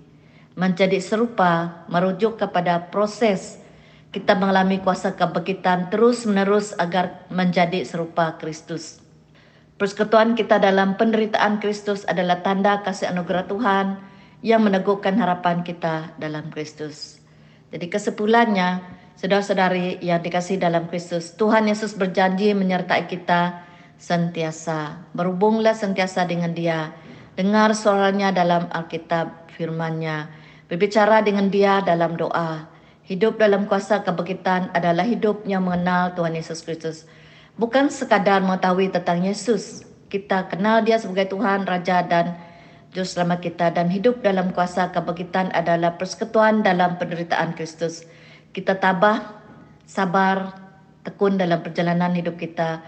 Menjadi 0.60 1.00
serupa 1.00 1.88
merujuk 1.88 2.36
kepada 2.36 2.92
proses 2.92 3.64
kita 4.18 4.34
mengalami 4.34 4.82
kuasa 4.82 5.14
kebangkitan 5.14 5.94
terus-menerus 5.94 6.74
agar 6.82 7.30
menjadi 7.30 7.86
serupa 7.86 8.34
Kristus. 8.42 8.98
Persekutuan 9.78 10.34
kita 10.34 10.58
dalam 10.58 10.98
penderitaan 10.98 11.62
Kristus 11.62 12.02
adalah 12.10 12.42
tanda 12.42 12.82
kasih 12.82 13.14
anugerah 13.14 13.46
Tuhan 13.46 14.02
yang 14.42 14.66
meneguhkan 14.66 15.22
harapan 15.22 15.62
kita 15.62 16.18
dalam 16.18 16.50
Kristus. 16.50 17.22
Jadi 17.70 17.94
kesimpulannya, 17.94 18.82
saudara-saudari 19.22 20.02
yang 20.02 20.26
dikasih 20.26 20.58
dalam 20.58 20.90
Kristus, 20.90 21.38
Tuhan 21.38 21.70
Yesus 21.70 21.94
berjanji 21.94 22.58
menyertai 22.58 23.06
kita 23.06 23.62
sentiasa. 24.02 24.98
Berhubunglah 25.14 25.78
sentiasa 25.78 26.26
dengan 26.26 26.58
dia. 26.58 26.90
Dengar 27.38 27.78
suaranya 27.78 28.34
dalam 28.34 28.66
Alkitab 28.74 29.54
firmannya. 29.54 30.26
Berbicara 30.66 31.22
dengan 31.22 31.54
dia 31.54 31.86
dalam 31.86 32.18
doa. 32.18 32.77
Hidup 33.08 33.40
dalam 33.40 33.72
kuasa 33.72 34.04
kebangkitan 34.04 34.76
adalah 34.76 35.08
hidup 35.08 35.48
yang 35.48 35.64
mengenal 35.64 36.12
Tuhan 36.12 36.36
Yesus 36.36 36.60
Kristus 36.60 37.08
bukan 37.58 37.90
sekadar 37.90 38.40
mengetahui 38.46 38.94
tentang 38.94 39.26
Yesus. 39.26 39.84
Kita 40.08 40.48
kenal 40.48 40.88
dia 40.88 41.02
sebagai 41.02 41.36
Tuhan, 41.36 41.68
Raja 41.68 42.06
dan 42.06 42.38
Juru 42.96 43.04
Selamat 43.04 43.44
kita 43.44 43.76
dan 43.76 43.92
hidup 43.92 44.24
dalam 44.24 44.56
kuasa 44.56 44.88
kebangkitan 44.96 45.52
adalah 45.52 46.00
persekutuan 46.00 46.64
dalam 46.64 46.96
penderitaan 46.96 47.52
Kristus. 47.60 48.08
Kita 48.56 48.80
tabah, 48.80 49.36
sabar, 49.84 50.56
tekun 51.04 51.36
dalam 51.36 51.60
perjalanan 51.60 52.16
hidup 52.16 52.40
kita, 52.40 52.80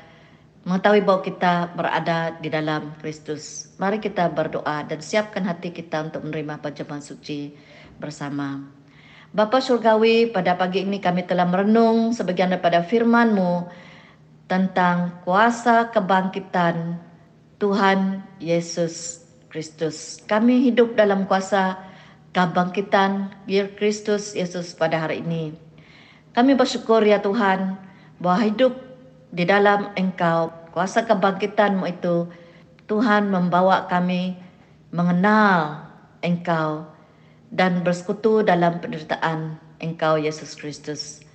mengetahui 0.63 1.03
bahwa 1.03 1.21
kita 1.27 1.75
berada 1.75 2.39
di 2.39 2.47
dalam 2.47 2.95
Kristus. 3.03 3.75
Mari 3.75 3.99
kita 3.99 4.32
berdoa 4.32 4.88
dan 4.88 5.03
siapkan 5.03 5.43
hati 5.43 5.75
kita 5.75 6.08
untuk 6.08 6.23
menerima 6.23 6.63
perjamuan 6.63 7.03
suci 7.03 7.51
bersama. 7.99 8.79
Bapa 9.30 9.62
Surgawi, 9.62 10.26
pada 10.26 10.58
pagi 10.58 10.82
ini 10.82 10.98
kami 10.98 11.22
telah 11.22 11.46
merenung 11.46 12.18
sebagian 12.18 12.50
daripada 12.50 12.82
firman-Mu 12.82 13.70
tentang 14.50 15.22
kuasa 15.22 15.94
kebangkitan 15.94 16.98
Tuhan 17.62 18.26
Yesus 18.42 19.22
Kristus. 19.54 20.18
Kami 20.26 20.65
hidup 20.65 20.98
dalam 20.98 21.30
kuasa 21.30 21.78
kebangkitan 22.34 23.30
Kristus 23.78 24.34
Yesus 24.34 24.74
pada 24.74 24.98
hari 24.98 25.22
ini. 25.22 25.54
Kami 26.34 26.58
bersyukur 26.58 27.06
ya 27.06 27.22
Tuhan 27.22 27.78
bahwa 28.18 28.42
hidup 28.42 28.74
di 29.30 29.46
dalam 29.46 29.94
Engkau, 29.94 30.50
kuasa 30.74 31.06
kebangkitanmu 31.06 31.86
itu, 31.86 32.26
Tuhan 32.89 33.30
membawa 33.30 33.86
kami 33.86 34.42
mengenal 34.89 35.86
Engkau 36.26 36.98
dan 37.49 37.81
bersekutu 37.81 38.45
dalam 38.45 38.77
penderitaan 38.77 39.57
Engkau 39.81 40.21
Yesus 40.21 40.53
Kristus. 40.53 41.25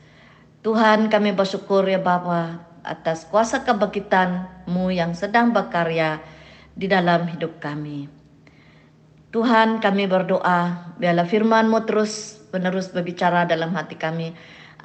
Tuhan 0.65 1.13
kami 1.13 1.37
bersyukur 1.37 1.85
ya 1.85 2.01
Bapa 2.01 2.65
atas 2.85 3.29
kuasa 3.29 3.65
kebangkitan-Mu 3.65 4.93
yang 4.93 5.13
sedang 5.13 5.51
berkarya 5.51 6.21
di 6.77 6.87
dalam 6.89 7.29
hidup 7.29 7.59
kami. 7.61 8.09
Tuhan 9.35 9.83
kami 9.83 10.07
berdoa, 10.07 10.95
biarlah 11.03 11.27
firman-Mu 11.27 11.83
terus 11.91 12.39
menerus 12.55 12.87
berbicara 12.95 13.43
dalam 13.51 13.75
hati 13.75 13.99
kami, 13.99 14.31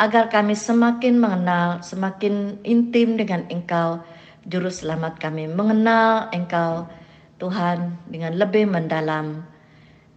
agar 0.02 0.32
kami 0.34 0.58
semakin 0.58 1.22
mengenal, 1.22 1.86
semakin 1.86 2.58
intim 2.66 3.14
dengan 3.14 3.46
Engkau, 3.54 4.02
Juru 4.50 4.74
Selamat 4.74 5.22
kami, 5.22 5.46
mengenal 5.46 6.34
Engkau, 6.34 6.90
Tuhan, 7.38 7.94
dengan 8.10 8.42
lebih 8.42 8.66
mendalam, 8.66 9.46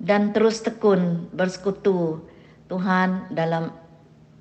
dan 0.03 0.35
terus 0.35 0.67
tekun 0.67 1.31
bersekutu, 1.31 2.27
Tuhan, 2.67 3.31
dalam 3.31 3.71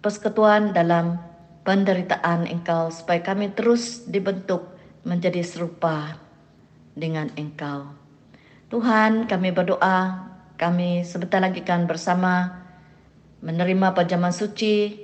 persekutuan 0.02 0.74
dalam 0.74 1.22
penderitaan 1.62 2.50
Engkau 2.50 2.90
supaya 2.90 3.22
kami 3.22 3.54
terus 3.54 4.10
dibentuk 4.10 4.66
menjadi 5.06 5.46
serupa 5.46 6.18
dengan 6.98 7.30
Engkau. 7.38 7.94
Tuhan, 8.74 9.30
kami 9.30 9.54
berdoa, 9.54 10.26
kami 10.58 11.06
sebentar 11.06 11.38
lagi 11.38 11.62
kan 11.62 11.86
bersama 11.86 12.66
menerima 13.46 13.94
pajaman 13.94 14.34
suci. 14.34 14.98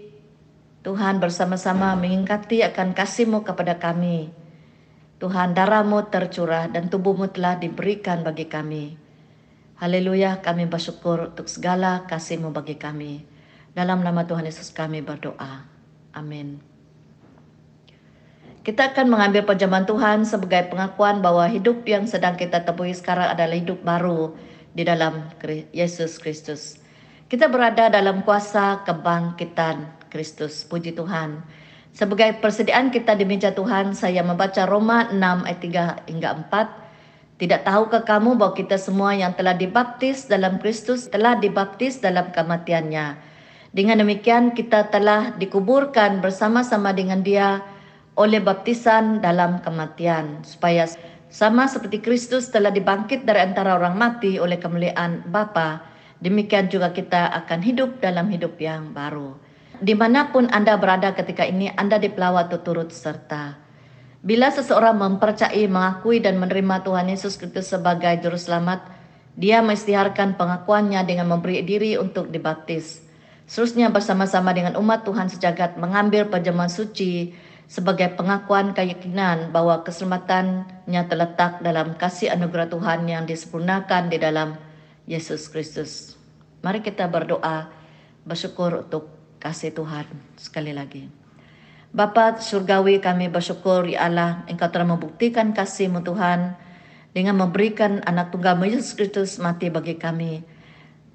Tuhan 0.81 1.21
bersama-sama 1.21 1.93
mengingkati 1.99 2.65
akan 2.65 2.97
kasih-Mu 2.97 3.45
kepada 3.45 3.77
kami. 3.77 4.33
Tuhan, 5.21 5.53
darah-Mu 5.53 6.09
tercurah 6.09 6.71
dan 6.71 6.89
tubuh-Mu 6.89 7.29
telah 7.29 7.59
diberikan 7.59 8.25
bagi 8.25 8.47
kami. 8.47 9.06
Haleluya, 9.77 10.41
kami 10.41 10.65
bersyukur 10.65 11.29
untuk 11.37 11.45
segala 11.45 12.01
kasih-Mu 12.09 12.49
bagi 12.49 12.81
kami. 12.81 13.21
Dalam 13.77 14.01
nama 14.01 14.25
Tuhan 14.25 14.49
Yesus 14.49 14.73
kami 14.73 15.05
berdoa. 15.05 15.69
Amin. 16.17 16.57
Kita 18.65 18.89
akan 18.89 19.05
mengambil 19.05 19.45
penjaman 19.45 19.85
Tuhan 19.85 20.25
sebagai 20.25 20.73
pengakuan 20.73 21.21
bahwa 21.21 21.45
hidup 21.45 21.85
yang 21.85 22.09
sedang 22.09 22.33
kita 22.33 22.65
temui 22.65 22.89
sekarang 22.97 23.29
adalah 23.29 23.53
hidup 23.53 23.85
baru 23.85 24.33
di 24.73 24.81
dalam 24.81 25.29
Yesus 25.69 26.17
Kristus. 26.17 26.81
Kita 27.29 27.45
berada 27.45 27.93
dalam 27.93 28.25
kuasa 28.25 28.81
kebangkitan 28.81 30.09
Kristus. 30.09 30.65
Puji 30.65 30.97
Tuhan. 30.97 31.45
Sebagai 31.93 32.33
persediaan 32.41 32.89
kita 32.89 33.13
di 33.13 33.29
meja 33.29 33.53
Tuhan, 33.53 33.93
saya 33.93 34.25
membaca 34.25 34.65
Roma 34.65 35.13
6 35.13 35.21
ayat 35.45 35.61
3 36.01 36.09
hingga 36.09 36.29
4. 36.49 36.86
Tidak 37.37 37.61
tahukah 37.69 38.01
kamu 38.01 38.33
bahwa 38.33 38.57
kita 38.57 38.81
semua 38.81 39.13
yang 39.13 39.37
telah 39.37 39.53
dibaptis 39.53 40.25
dalam 40.25 40.57
Kristus 40.57 41.05
telah 41.05 41.37
dibaptis 41.37 42.01
dalam 42.01 42.33
kematiannya? 42.33 43.13
Dengan 43.69 44.01
demikian 44.01 44.57
kita 44.57 44.89
telah 44.89 45.37
dikuburkan 45.37 46.17
bersama-sama 46.17 46.97
dengan 46.97 47.21
dia 47.21 47.61
oleh 48.17 48.41
baptisan 48.41 49.21
dalam 49.21 49.61
kematian 49.61 50.41
supaya 50.41 50.89
sama 51.29 51.69
seperti 51.69 52.01
Kristus 52.01 52.49
telah 52.49 52.73
dibangkit 52.73 53.21
dari 53.21 53.45
antara 53.45 53.77
orang 53.77 53.93
mati 53.93 54.41
oleh 54.41 54.57
kemuliaan 54.57 55.29
Bapa, 55.29 55.85
demikian 56.17 56.73
juga 56.73 56.89
kita 56.89 57.29
akan 57.45 57.61
hidup 57.61 58.01
dalam 58.01 58.33
hidup 58.33 58.57
yang 58.57 58.97
baru. 58.97 59.37
Di 59.77 59.93
mana 59.93 60.33
pun 60.33 60.49
Anda 60.49 60.73
berada 60.73 61.13
ketika 61.13 61.45
ini, 61.45 61.69
Anda 61.77 62.01
dipelawat 62.01 62.49
turut 62.65 62.89
serta. 62.89 63.66
Bila 64.25 64.49
seseorang 64.49 64.97
mempercayai, 64.97 65.69
mengakui 65.69 66.17
dan 66.17 66.41
menerima 66.41 66.81
Tuhan 66.81 67.05
Yesus 67.13 67.37
Kristus 67.37 67.69
sebagai 67.69 68.17
Juru 68.17 68.37
Selamat, 68.37 68.81
dia 69.37 69.61
mengistiharkan 69.61 70.33
pengakuannya 70.33 71.05
dengan 71.05 71.29
memberi 71.29 71.61
diri 71.61 72.01
untuk 72.01 72.33
dibaptis. 72.33 73.05
Seterusnya 73.45 73.93
bersama-sama 73.93 74.51
dengan 74.57 74.75
umat 74.81 75.05
Tuhan 75.05 75.29
sejagat 75.29 75.77
mengambil 75.77 76.25
perjamuan 76.27 76.67
suci 76.67 77.37
sebagai 77.69 78.17
pengakuan 78.17 78.73
keyakinan 78.73 79.53
bahwa 79.53 79.85
keselamatannya 79.85 81.01
terletak 81.05 81.61
dalam 81.61 81.93
kasih 81.95 82.33
anugerah 82.33 82.67
Tuhan 82.73 83.05
yang 83.05 83.23
disempurnakan 83.29 84.09
di 84.09 84.17
dalam 84.17 84.57
Yesus 85.05 85.47
Kristus. 85.47 86.17
Mari 86.65 86.81
kita 86.81 87.05
berdoa, 87.05 87.69
bersyukur 88.25 88.83
untuk 88.83 89.13
kasih 89.37 89.71
Tuhan 89.71 90.09
sekali 90.35 90.73
lagi. 90.73 91.26
Bapa 91.97 92.37
surgawi 92.37 93.01
kami 93.01 93.25
bersyukur 93.25 93.89
ya 93.89 94.05
Allah 94.05 94.45
Engkau 94.45 94.69
telah 94.69 94.85
membuktikan 94.85 95.49
kasih-Mu 95.49 96.05
Tuhan 96.05 96.53
dengan 97.17 97.33
memberikan 97.41 98.05
anak 98.05 98.29
tunggal 98.29 98.53
Yesus 98.61 98.93
Kristus 98.93 99.41
mati 99.41 99.73
bagi 99.73 99.97
kami 99.97 100.45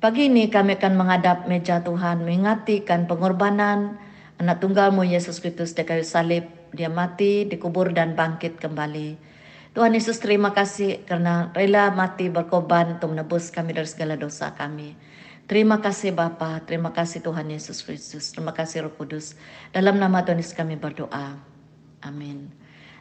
Pagi 0.03 0.27
ini 0.27 0.51
kami 0.51 0.83
akan 0.83 0.99
menghadap 0.99 1.47
meja 1.47 1.79
Tuhan, 1.87 2.27
mengingatikan 2.27 3.07
pengorbanan 3.07 3.95
anak 4.43 4.59
tunggalmu 4.59 5.07
Yesus 5.07 5.39
Kristus 5.39 5.79
di 5.79 5.87
kayu 5.87 6.03
salib. 6.03 6.51
Dia 6.75 6.91
mati, 6.91 7.47
dikubur 7.47 7.95
dan 7.95 8.19
bangkit 8.19 8.59
kembali. 8.59 9.15
Tuhan 9.79 9.95
Yesus 9.95 10.19
terima 10.19 10.51
kasih 10.51 11.07
karena 11.07 11.55
rela 11.55 11.95
mati 11.95 12.27
berkorban 12.27 12.99
untuk 12.99 13.15
menebus 13.15 13.55
kami 13.55 13.79
dari 13.79 13.87
segala 13.87 14.19
dosa 14.19 14.51
kami. 14.59 14.99
Terima 15.53 15.85
kasih 15.85 16.17
Bapa, 16.17 16.65
terima 16.65 16.97
kasih 16.97 17.21
Tuhan 17.21 17.45
Yesus 17.53 17.85
Kristus, 17.85 18.33
terima 18.33 18.57
kasih 18.57 18.89
Roh 18.89 18.97
Kudus. 18.97 19.37
Dalam 19.69 20.01
nama 20.01 20.25
Tuhan 20.25 20.41
Yesus 20.41 20.57
kami 20.57 20.81
berdoa. 20.81 21.37
Amin. 22.01 22.49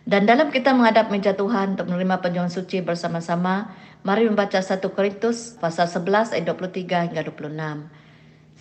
Dan 0.04 0.28
dalam 0.28 0.52
kita 0.52 0.76
menghadap 0.76 1.08
meja 1.08 1.32
Tuhan 1.32 1.80
untuk 1.80 1.88
menerima 1.88 2.20
penjualan 2.20 2.52
suci 2.52 2.84
bersama-sama, 2.84 3.72
mari 4.04 4.28
membaca 4.28 4.60
1 4.60 4.84
Korintus 4.92 5.56
pasal 5.64 5.88
11 5.88 6.36
ayat 6.36 6.44
23 6.44 7.16
hingga 7.16 7.24
26. 7.24 7.88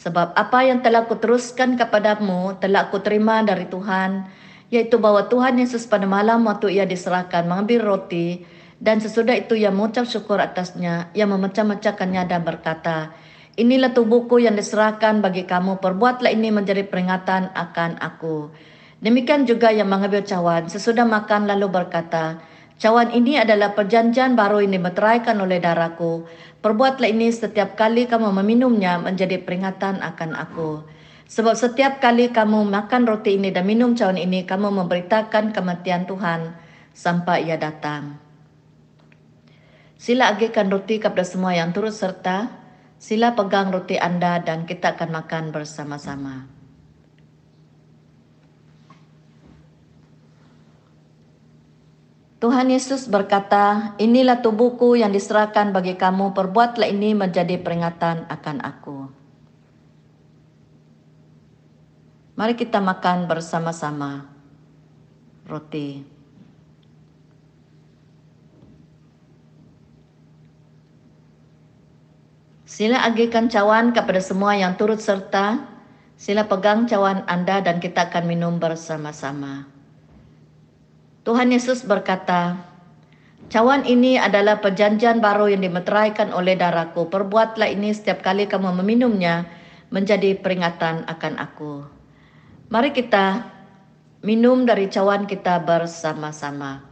Sebab 0.07 0.39
apa 0.39 0.59
yang 0.63 0.87
telah 0.87 1.11
kuteruskan 1.11 1.75
kepadamu 1.75 2.63
telah 2.63 2.87
aku 2.87 3.03
terima 3.03 3.43
dari 3.43 3.67
Tuhan, 3.67 4.31
yaitu 4.71 5.03
bahwa 5.03 5.27
Tuhan 5.27 5.59
Yesus 5.59 5.91
pada 5.91 6.07
malam 6.07 6.47
waktu 6.47 6.79
ia 6.79 6.87
diserahkan 6.87 7.43
mengambil 7.43 7.83
roti, 7.83 8.47
dan 8.79 9.03
sesudah 9.03 9.35
itu 9.35 9.59
ia 9.59 9.75
mengucap 9.75 10.07
syukur 10.07 10.39
atasnya, 10.39 11.11
ia 11.11 11.27
memecah-mecahkannya 11.27 12.23
dan 12.31 12.47
berkata, 12.47 13.11
Inilah 13.61 13.93
tubuhku 13.93 14.41
yang 14.41 14.57
diserahkan 14.57 15.21
bagi 15.21 15.45
kamu. 15.45 15.85
Perbuatlah 15.85 16.33
ini 16.33 16.49
menjadi 16.49 16.81
peringatan 16.89 17.53
akan 17.53 18.01
aku. 18.01 18.49
Demikian 19.05 19.45
juga 19.45 19.69
yang 19.69 19.93
mengambil 19.93 20.25
cawan. 20.25 20.73
Sesudah 20.73 21.05
makan 21.05 21.45
lalu 21.45 21.69
berkata, 21.69 22.41
Cawan 22.81 23.13
ini 23.13 23.37
adalah 23.37 23.77
perjanjian 23.77 24.33
baru 24.33 24.65
yang 24.65 24.81
dimeteraikan 24.81 25.37
oleh 25.37 25.61
darahku. 25.61 26.25
Perbuatlah 26.65 27.13
ini 27.13 27.29
setiap 27.29 27.77
kali 27.77 28.09
kamu 28.09 28.33
meminumnya 28.41 28.97
menjadi 28.97 29.37
peringatan 29.37 30.01
akan 30.01 30.33
aku. 30.33 30.81
Sebab 31.29 31.53
setiap 31.53 32.01
kali 32.01 32.33
kamu 32.33 32.65
makan 32.65 33.05
roti 33.05 33.37
ini 33.37 33.53
dan 33.53 33.69
minum 33.69 33.93
cawan 33.93 34.17
ini, 34.17 34.49
kamu 34.49 34.73
memberitakan 34.73 35.53
kematian 35.53 36.09
Tuhan 36.09 36.57
sampai 36.97 37.53
ia 37.53 37.61
datang. 37.61 38.17
Sila 40.01 40.33
agihkan 40.33 40.73
roti 40.73 40.97
kepada 40.97 41.29
semua 41.29 41.53
yang 41.53 41.77
turut 41.77 41.93
serta. 41.93 42.60
Sila 43.01 43.33
pegang 43.33 43.73
roti 43.73 43.97
Anda 43.97 44.45
dan 44.45 44.69
kita 44.69 44.93
akan 44.93 45.25
makan 45.25 45.57
bersama-sama. 45.57 46.45
Tuhan 52.45 52.69
Yesus 52.69 53.09
berkata, 53.09 53.97
Inilah 53.97 54.45
tubuhku 54.45 55.01
yang 55.01 55.17
diserahkan 55.17 55.73
bagi 55.73 55.97
kamu, 55.97 56.37
perbuatlah 56.37 56.93
ini 56.93 57.17
menjadi 57.17 57.57
peringatan 57.57 58.29
akan 58.29 58.57
aku. 58.69 58.99
Mari 62.37 62.53
kita 62.53 62.85
makan 62.85 63.25
bersama-sama 63.25 64.29
roti. 65.49 66.20
Sila 72.81 73.05
agihkan 73.05 73.53
cawan 73.53 73.93
kepada 73.93 74.25
semua 74.25 74.57
yang 74.57 74.73
turut 74.73 75.05
serta. 75.05 75.69
Sila 76.17 76.49
pegang 76.49 76.89
cawan 76.89 77.29
Anda 77.29 77.61
dan 77.61 77.77
kita 77.77 78.09
akan 78.09 78.25
minum 78.25 78.57
bersama-sama. 78.57 79.69
Tuhan 81.29 81.53
Yesus 81.53 81.85
berkata, 81.85 82.57
Cawan 83.53 83.85
ini 83.85 84.17
adalah 84.17 84.65
perjanjian 84.65 85.21
baru 85.21 85.53
yang 85.53 85.61
dimeteraikan 85.61 86.33
oleh 86.33 86.57
darahku. 86.57 87.13
Perbuatlah 87.13 87.69
ini 87.69 87.93
setiap 87.93 88.25
kali 88.25 88.49
kamu 88.49 88.73
meminumnya 88.81 89.45
menjadi 89.93 90.41
peringatan 90.41 91.05
akan 91.05 91.35
aku. 91.37 91.85
Mari 92.73 92.97
kita 92.97 93.45
minum 94.25 94.65
dari 94.65 94.89
cawan 94.89 95.29
kita 95.29 95.61
bersama-sama. 95.69 96.90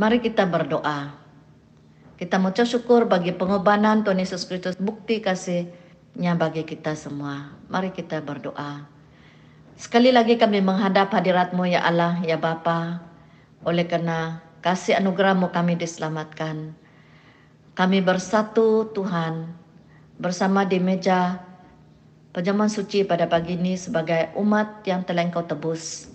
Mari 0.00 0.24
kita 0.24 0.48
berdoa. 0.48 1.12
Kita 2.16 2.40
mengucap 2.40 2.64
syukur 2.64 3.04
bagi 3.04 3.36
pengorbanan 3.36 4.00
Tuhan 4.00 4.24
Yesus 4.24 4.48
Kristus, 4.48 4.80
bukti 4.80 5.20
kasihnya 5.20 6.40
bagi 6.40 6.64
kita 6.64 6.96
semua. 6.96 7.52
Mari 7.68 7.92
kita 7.92 8.24
berdoa. 8.24 8.88
Sekali 9.76 10.08
lagi 10.08 10.40
kami 10.40 10.64
menghadap 10.64 11.12
hadiratmu 11.12 11.68
ya 11.68 11.84
Allah, 11.84 12.16
ya 12.24 12.40
Bapa. 12.40 13.04
Oleh 13.60 13.84
karena 13.84 14.40
kasih 14.64 14.96
anugerahmu 14.96 15.52
kami 15.52 15.76
diselamatkan. 15.76 16.72
Kami 17.76 18.00
bersatu 18.00 18.88
Tuhan 18.96 19.52
bersama 20.16 20.64
di 20.64 20.80
meja 20.80 21.44
penjaman 22.32 22.72
suci 22.72 23.04
pada 23.04 23.28
pagi 23.28 23.60
ini 23.60 23.76
sebagai 23.76 24.32
umat 24.32 24.80
yang 24.88 25.04
telah 25.04 25.28
engkau 25.28 25.44
tebus. 25.44 26.08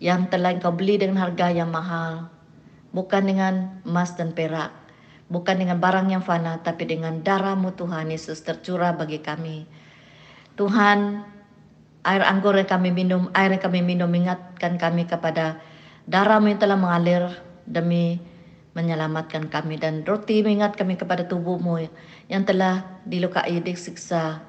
Yang 0.00 0.32
telah 0.32 0.56
engkau 0.56 0.72
beli 0.72 0.96
dengan 0.96 1.20
harga 1.20 1.52
yang 1.52 1.68
mahal 1.68 2.39
bukan 2.90 3.22
dengan 3.26 3.54
emas 3.86 4.14
dan 4.18 4.34
perak, 4.34 4.70
bukan 5.30 5.56
dengan 5.62 5.78
barang 5.78 6.10
yang 6.10 6.22
fana, 6.22 6.62
tapi 6.62 6.86
dengan 6.86 7.22
darahmu 7.22 7.74
Tuhan 7.78 8.10
Yesus 8.10 8.42
tercurah 8.42 8.94
bagi 8.94 9.22
kami. 9.22 9.66
Tuhan, 10.58 11.24
air 12.04 12.22
anggur 12.26 12.58
yang 12.58 12.68
kami 12.68 12.90
minum, 12.90 13.30
air 13.32 13.54
yang 13.54 13.62
kami 13.62 13.80
minum 13.80 14.10
mengingatkan 14.10 14.76
kami 14.76 15.06
kepada 15.06 15.62
darahmu 16.10 16.50
yang 16.50 16.60
telah 16.60 16.78
mengalir 16.78 17.24
demi 17.64 18.18
menyelamatkan 18.70 19.50
kami 19.50 19.82
dan 19.82 20.06
roti 20.06 20.46
mengingat 20.46 20.78
kami 20.78 20.94
kepada 20.94 21.26
tubuhmu 21.26 21.90
yang 22.30 22.46
telah 22.46 23.02
dilukai, 23.02 23.58
disiksa, 23.58 24.46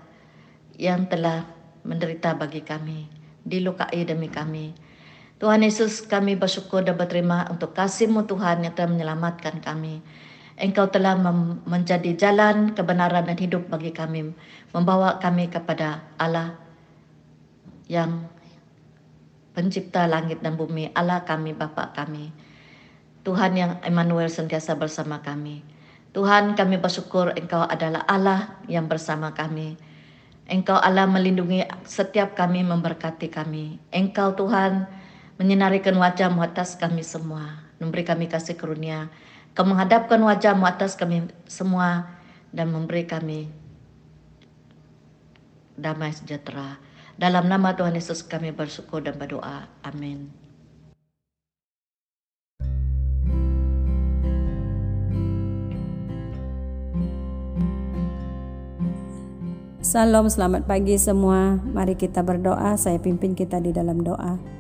yang 0.78 1.10
telah 1.10 1.46
menderita 1.82 2.38
bagi 2.38 2.62
kami, 2.62 3.10
dilukai 3.42 4.06
demi 4.06 4.30
kami. 4.30 4.74
Tuhan 5.42 5.66
Yesus 5.66 6.06
kami 6.06 6.38
bersyukur 6.38 6.86
dan 6.86 6.94
berterima 6.94 7.50
untuk 7.50 7.74
kasih-Mu 7.74 8.30
Tuhan 8.30 8.62
yang 8.62 8.78
telah 8.78 8.94
menyelamatkan 8.94 9.58
kami. 9.58 9.98
Engkau 10.54 10.86
telah 10.94 11.18
menjadi 11.66 12.14
jalan 12.14 12.78
kebenaran 12.78 13.26
dan 13.26 13.34
hidup 13.34 13.66
bagi 13.66 13.90
kami. 13.90 14.38
Membawa 14.70 15.18
kami 15.18 15.50
kepada 15.50 16.06
Allah 16.22 16.62
yang 17.90 18.30
pencipta 19.58 20.06
langit 20.06 20.46
dan 20.46 20.62
bumi. 20.62 20.94
Allah 20.94 21.26
kami, 21.26 21.58
Bapa 21.58 21.90
kami. 21.90 22.30
Tuhan 23.26 23.58
yang 23.58 23.72
Emmanuel 23.82 24.30
sentiasa 24.30 24.78
bersama 24.78 25.26
kami. 25.26 25.66
Tuhan 26.14 26.54
kami 26.54 26.78
bersyukur 26.78 27.34
Engkau 27.34 27.66
adalah 27.66 28.06
Allah 28.06 28.62
yang 28.70 28.86
bersama 28.86 29.34
kami. 29.34 29.74
Engkau 30.46 30.78
Allah 30.78 31.10
melindungi 31.10 31.66
setiap 31.82 32.38
kami, 32.38 32.62
memberkati 32.62 33.26
kami. 33.34 33.82
Engkau 33.90 34.38
Tuhan 34.38 35.01
menyinarikan 35.42 35.98
wajahmu 35.98 36.46
atas 36.46 36.78
kami 36.78 37.02
semua, 37.02 37.66
memberi 37.82 38.06
kami 38.06 38.30
kasih 38.30 38.54
karunia, 38.54 39.10
kau 39.58 39.66
menghadapkan 39.66 40.22
wajahmu 40.22 40.70
atas 40.70 40.94
kami 40.94 41.34
semua, 41.50 42.14
dan 42.54 42.70
memberi 42.70 43.10
kami 43.10 43.50
damai 45.74 46.14
sejahtera. 46.14 46.78
Dalam 47.18 47.50
nama 47.50 47.74
Tuhan 47.74 47.98
Yesus 47.98 48.22
kami 48.22 48.54
bersyukur 48.54 49.02
dan 49.02 49.18
berdoa. 49.18 49.66
Amin. 49.82 50.30
Salam, 59.82 60.30
selamat 60.30 60.70
pagi 60.70 61.02
semua. 61.02 61.58
Mari 61.66 61.98
kita 61.98 62.22
berdoa. 62.22 62.78
Saya 62.78 63.02
pimpin 63.02 63.34
kita 63.34 63.58
di 63.58 63.74
dalam 63.74 64.06
doa. 64.06 64.51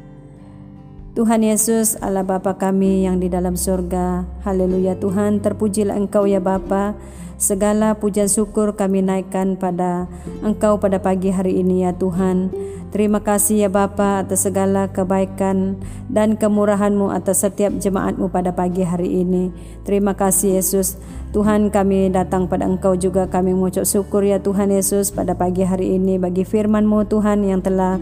Tuhan 1.11 1.43
Yesus, 1.43 1.99
Allah 1.99 2.23
Bapa 2.23 2.55
kami 2.55 3.03
yang 3.03 3.19
di 3.19 3.27
dalam 3.27 3.59
surga. 3.59 4.23
Haleluya 4.47 4.95
Tuhan, 4.95 5.43
terpujilah 5.43 5.99
Engkau 5.99 6.23
ya 6.23 6.39
Bapa. 6.39 6.95
Segala 7.35 7.99
pujian 7.99 8.31
syukur 8.31 8.79
kami 8.79 9.03
naikkan 9.03 9.59
pada 9.59 10.07
Engkau 10.39 10.79
pada 10.79 11.03
pagi 11.03 11.27
hari 11.27 11.59
ini 11.59 11.83
ya 11.83 11.91
Tuhan. 11.91 12.55
Terima 12.95 13.19
kasih 13.19 13.67
ya 13.67 13.69
Bapa 13.71 14.23
atas 14.23 14.47
segala 14.47 14.87
kebaikan 14.87 15.83
dan 16.07 16.39
kemurahan-Mu 16.39 17.11
atas 17.11 17.43
setiap 17.43 17.75
jemaat-Mu 17.75 18.31
pada 18.31 18.55
pagi 18.55 18.87
hari 18.87 19.27
ini. 19.27 19.51
Terima 19.83 20.15
kasih 20.15 20.63
Yesus. 20.63 20.95
Tuhan 21.35 21.75
kami 21.75 22.07
datang 22.07 22.47
pada 22.47 22.63
Engkau 22.63 22.95
juga 22.95 23.27
kami 23.27 23.51
mengucap 23.51 23.83
syukur 23.83 24.23
ya 24.23 24.39
Tuhan 24.39 24.71
Yesus 24.71 25.11
pada 25.11 25.35
pagi 25.35 25.67
hari 25.67 25.99
ini 25.99 26.15
bagi 26.15 26.47
firman-Mu 26.47 27.03
Tuhan 27.11 27.43
yang 27.43 27.59
telah 27.59 27.99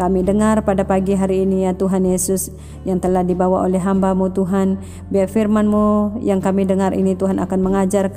kami 0.00 0.24
dengar 0.24 0.64
pada 0.64 0.88
pagi 0.88 1.12
hari 1.12 1.44
ini 1.44 1.68
ya 1.68 1.76
Tuhan 1.76 2.08
Yesus 2.08 2.48
yang 2.88 3.04
telah 3.04 3.20
dibawa 3.20 3.68
oleh 3.68 3.76
hambamu 3.76 4.32
Tuhan. 4.32 4.80
Biar 5.12 5.28
firmanmu 5.28 6.16
yang 6.24 6.40
kami 6.40 6.64
dengar 6.64 6.96
ini 6.96 7.12
Tuhan 7.12 7.36
akan 7.36 7.60
mengajar 7.60 8.08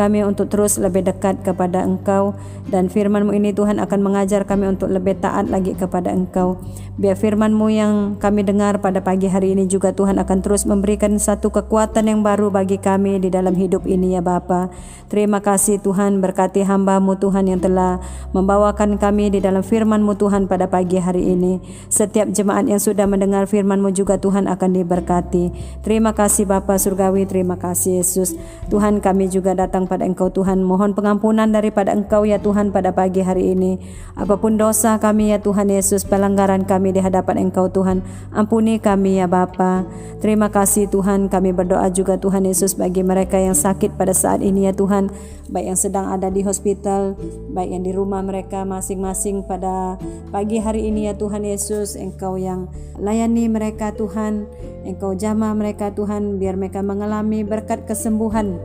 kami 0.00 0.24
untuk 0.24 0.48
terus 0.48 0.80
lebih 0.80 1.04
dekat 1.04 1.44
kepada 1.44 1.84
Engkau 1.84 2.32
dan 2.72 2.88
firman-Mu 2.88 3.36
ini 3.36 3.52
Tuhan 3.52 3.76
akan 3.76 4.00
mengajar 4.00 4.48
kami 4.48 4.72
untuk 4.72 4.88
lebih 4.88 5.20
taat 5.20 5.52
lagi 5.52 5.76
kepada 5.76 6.08
Engkau. 6.08 6.56
Biar 6.96 7.20
firman-Mu 7.20 7.66
yang 7.68 7.92
kami 8.16 8.40
dengar 8.40 8.80
pada 8.80 9.04
pagi 9.04 9.28
hari 9.28 9.52
ini 9.52 9.68
juga 9.68 9.92
Tuhan 9.92 10.16
akan 10.16 10.38
terus 10.40 10.64
memberikan 10.64 11.12
satu 11.20 11.52
kekuatan 11.52 12.08
yang 12.08 12.24
baru 12.24 12.48
bagi 12.48 12.80
kami 12.80 13.20
di 13.20 13.28
dalam 13.28 13.52
hidup 13.52 13.84
ini 13.84 14.16
ya 14.16 14.24
Bapa. 14.24 14.72
Terima 15.12 15.44
kasih 15.44 15.82
Tuhan 15.84 16.24
berkati 16.24 16.64
hamba-Mu 16.64 17.20
Tuhan 17.20 17.50
yang 17.50 17.60
telah 17.60 17.98
membawakan 18.32 18.96
kami 18.96 19.34
di 19.34 19.44
dalam 19.44 19.60
firman-Mu 19.60 20.16
Tuhan 20.16 20.46
pada 20.46 20.70
pagi 20.70 21.02
hari 21.02 21.34
ini. 21.34 21.58
Setiap 21.90 22.30
jemaat 22.30 22.70
yang 22.70 22.78
sudah 22.78 23.04
mendengar 23.10 23.50
firman-Mu 23.50 23.90
juga 23.92 24.16
Tuhan 24.16 24.46
akan 24.46 24.70
diberkati. 24.80 25.44
Terima 25.82 26.14
kasih 26.16 26.46
Bapa 26.46 26.78
Surgawi, 26.78 27.26
terima 27.26 27.58
kasih 27.58 28.00
Yesus. 28.00 28.38
Tuhan 28.70 29.02
kami 29.02 29.26
juga 29.26 29.58
datang 29.58 29.89
pada 29.90 30.06
Engkau 30.06 30.30
Tuhan. 30.30 30.62
Mohon 30.62 30.94
pengampunan 30.94 31.50
daripada 31.50 31.90
Engkau 31.90 32.22
ya 32.22 32.38
Tuhan 32.38 32.70
pada 32.70 32.94
pagi 32.94 33.26
hari 33.26 33.58
ini. 33.58 33.82
Apa 34.14 34.38
pun 34.38 34.54
dosa 34.54 35.02
kami 35.02 35.34
ya 35.34 35.42
Tuhan 35.42 35.66
Yesus, 35.66 36.06
pelanggaran 36.06 36.62
kami 36.62 36.94
di 36.94 37.02
hadapan 37.02 37.50
Engkau 37.50 37.66
Tuhan. 37.66 38.06
Ampuni 38.30 38.78
kami 38.78 39.18
ya 39.18 39.26
Bapa. 39.26 39.82
Terima 40.22 40.46
kasih 40.46 40.86
Tuhan. 40.86 41.26
Kami 41.26 41.50
berdoa 41.50 41.90
juga 41.90 42.14
Tuhan 42.14 42.46
Yesus 42.46 42.78
bagi 42.78 43.02
mereka 43.02 43.34
yang 43.34 43.58
sakit 43.58 43.98
pada 43.98 44.14
saat 44.14 44.38
ini 44.46 44.70
ya 44.70 44.72
Tuhan. 44.72 45.10
Baik 45.50 45.74
yang 45.74 45.80
sedang 45.82 46.06
ada 46.14 46.30
di 46.30 46.46
hospital, 46.46 47.18
baik 47.50 47.74
yang 47.74 47.82
di 47.82 47.90
rumah 47.90 48.22
mereka 48.22 48.62
masing-masing 48.62 49.42
pada 49.50 49.98
pagi 50.30 50.62
hari 50.62 50.86
ini 50.86 51.10
ya 51.10 51.18
Tuhan 51.18 51.42
Yesus 51.42 51.98
Engkau 51.98 52.38
yang 52.38 52.70
layani 53.02 53.50
mereka 53.50 53.90
Tuhan 53.90 54.46
Engkau 54.86 55.12
jamah 55.12 55.52
mereka 55.52 55.92
Tuhan 55.92 56.40
biar 56.40 56.56
mereka 56.56 56.80
mengalami 56.80 57.44
berkat 57.44 57.84
kesembuhan 57.84 58.56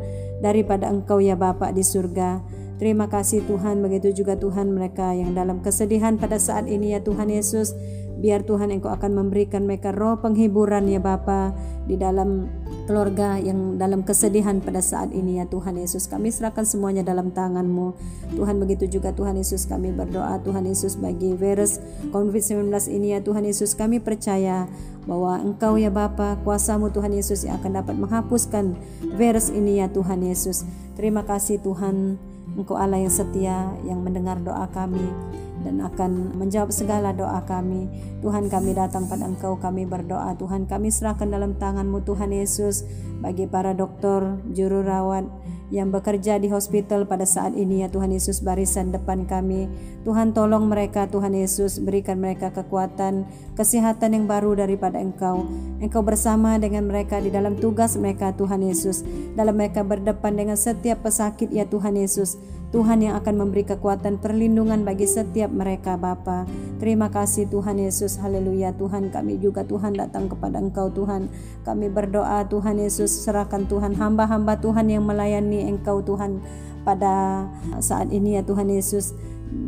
daripada 0.45 0.93
Engkau 0.93 1.17
ya 1.17 1.33
Bapa 1.33 1.73
di 1.73 1.81
surga. 1.81 2.45
Terima 2.77 3.09
kasih 3.09 3.41
Tuhan. 3.49 3.81
Begitu 3.81 4.21
juga 4.21 4.37
Tuhan 4.37 4.69
mereka 4.69 5.17
yang 5.17 5.33
dalam 5.33 5.65
kesedihan 5.65 6.21
pada 6.21 6.37
saat 6.37 6.69
ini 6.69 6.93
ya 6.93 7.01
Tuhan 7.01 7.33
Yesus 7.33 7.73
biar 8.15 8.47
Tuhan 8.47 8.71
Engkau 8.71 8.91
akan 8.91 9.11
memberikan 9.11 9.67
mereka 9.67 9.91
roh 9.91 10.19
penghiburan 10.23 10.87
ya 10.87 11.03
Bapa 11.03 11.51
di 11.85 11.99
dalam 11.99 12.47
keluarga 12.85 13.35
yang 13.41 13.75
dalam 13.75 14.05
kesedihan 14.05 14.61
pada 14.61 14.79
saat 14.79 15.11
ini 15.11 15.41
ya 15.41 15.45
Tuhan 15.49 15.75
Yesus. 15.75 16.07
Kami 16.07 16.29
serahkan 16.29 16.63
semuanya 16.63 17.01
dalam 17.01 17.33
tangan-Mu. 17.33 17.97
Tuhan 18.37 18.61
begitu 18.61 18.87
juga 18.87 19.11
Tuhan 19.11 19.35
Yesus 19.35 19.65
kami 19.65 19.91
berdoa. 19.91 20.39
Tuhan 20.45 20.63
Yesus 20.69 20.95
bagi 20.95 21.33
virus 21.33 21.81
COVID-19 22.13 22.71
ini 22.93 23.17
ya 23.17 23.19
Tuhan 23.19 23.43
Yesus 23.43 23.73
kami 23.73 23.99
percaya 23.99 24.69
bahwa 25.05 25.41
Engkau 25.41 25.77
ya 25.77 25.89
Bapa 25.89 26.37
kuasamu 26.41 26.93
Tuhan 26.93 27.13
Yesus 27.13 27.45
yang 27.45 27.61
akan 27.61 27.83
dapat 27.83 27.95
menghapuskan 27.97 28.77
virus 29.17 29.49
ini 29.51 29.81
ya 29.81 29.89
Tuhan 29.89 30.23
Yesus. 30.25 30.63
Terima 30.95 31.25
kasih 31.25 31.59
Tuhan 31.61 32.17
Engkau 32.55 32.77
Allah 32.79 33.01
yang 33.01 33.11
setia 33.11 33.73
yang 33.83 33.99
mendengar 33.99 34.39
doa 34.39 34.69
kami 34.71 35.03
dan 35.65 35.81
akan 35.81 36.37
menjawab 36.37 36.69
segala 36.69 37.11
doa 37.11 37.41
kami. 37.49 37.89
Tuhan 38.21 38.47
kami 38.47 38.77
datang 38.77 39.09
pada 39.09 39.25
Engkau, 39.25 39.57
kami 39.57 39.89
berdoa. 39.89 40.37
Tuhan 40.37 40.69
kami 40.69 40.93
serahkan 40.93 41.25
dalam 41.25 41.57
tangan-Mu 41.57 42.05
Tuhan 42.05 42.29
Yesus 42.29 42.85
bagi 43.25 43.49
para 43.49 43.73
dokter, 43.73 44.37
juru 44.53 44.85
rawat 44.85 45.25
yang 45.73 45.89
bekerja 45.89 46.37
di 46.37 46.45
hospital 46.53 47.09
pada 47.09 47.25
saat 47.25 47.57
ini 47.57 47.81
ya 47.81 47.89
Tuhan 47.89 48.13
Yesus 48.13 48.45
barisan 48.45 48.93
depan 48.93 49.25
kami. 49.25 49.65
Tuhan 50.05 50.37
tolong 50.37 50.69
mereka 50.69 51.09
Tuhan 51.09 51.33
Yesus 51.33 51.81
berikan 51.81 52.21
mereka 52.21 52.53
kekuatan, 52.53 53.25
kesehatan 53.57 54.13
yang 54.13 54.25
baru 54.29 54.53
daripada 54.53 55.01
Engkau. 55.01 55.49
Engkau 55.81 56.05
bersama 56.05 56.61
dengan 56.61 56.85
mereka 56.85 57.17
di 57.17 57.33
dalam 57.33 57.57
tugas 57.57 57.97
mereka 57.97 58.29
Tuhan 58.37 58.61
Yesus. 58.61 59.01
Dalam 59.33 59.57
mereka 59.57 59.81
berdepan 59.81 60.37
dengan 60.37 60.53
setiap 60.53 61.01
pesakit 61.01 61.49
ya 61.49 61.65
Tuhan 61.65 61.97
Yesus. 61.97 62.37
Tuhan 62.75 62.99
yang 63.07 63.15
akan 63.15 63.35
memberi 63.39 63.63
kekuatan 63.63 64.19
perlindungan 64.19 64.83
bagi 64.83 65.07
setiap 65.07 65.47
mereka 65.47 65.95
Bapa. 65.95 66.43
Terima 66.75 67.07
kasih 67.07 67.47
Tuhan 67.47 67.79
Yesus. 67.79 68.19
Haleluya 68.19 68.75
Tuhan 68.75 69.15
kami 69.15 69.39
juga 69.39 69.63
Tuhan 69.63 69.95
datang 69.95 70.27
kepada 70.27 70.59
Engkau 70.59 70.91
Tuhan. 70.91 71.31
Kami 71.63 71.87
berdoa 71.87 72.43
Tuhan 72.51 72.75
Yesus 72.75 73.23
serahkan 73.23 73.71
Tuhan 73.71 73.95
hamba-hamba 73.95 74.59
Tuhan 74.59 74.91
yang 74.91 75.07
melayani 75.07 75.71
Engkau 75.71 76.03
Tuhan 76.03 76.43
pada 76.83 77.47
saat 77.79 78.11
ini 78.11 78.35
ya 78.35 78.43
Tuhan 78.43 78.67
Yesus 78.67 79.15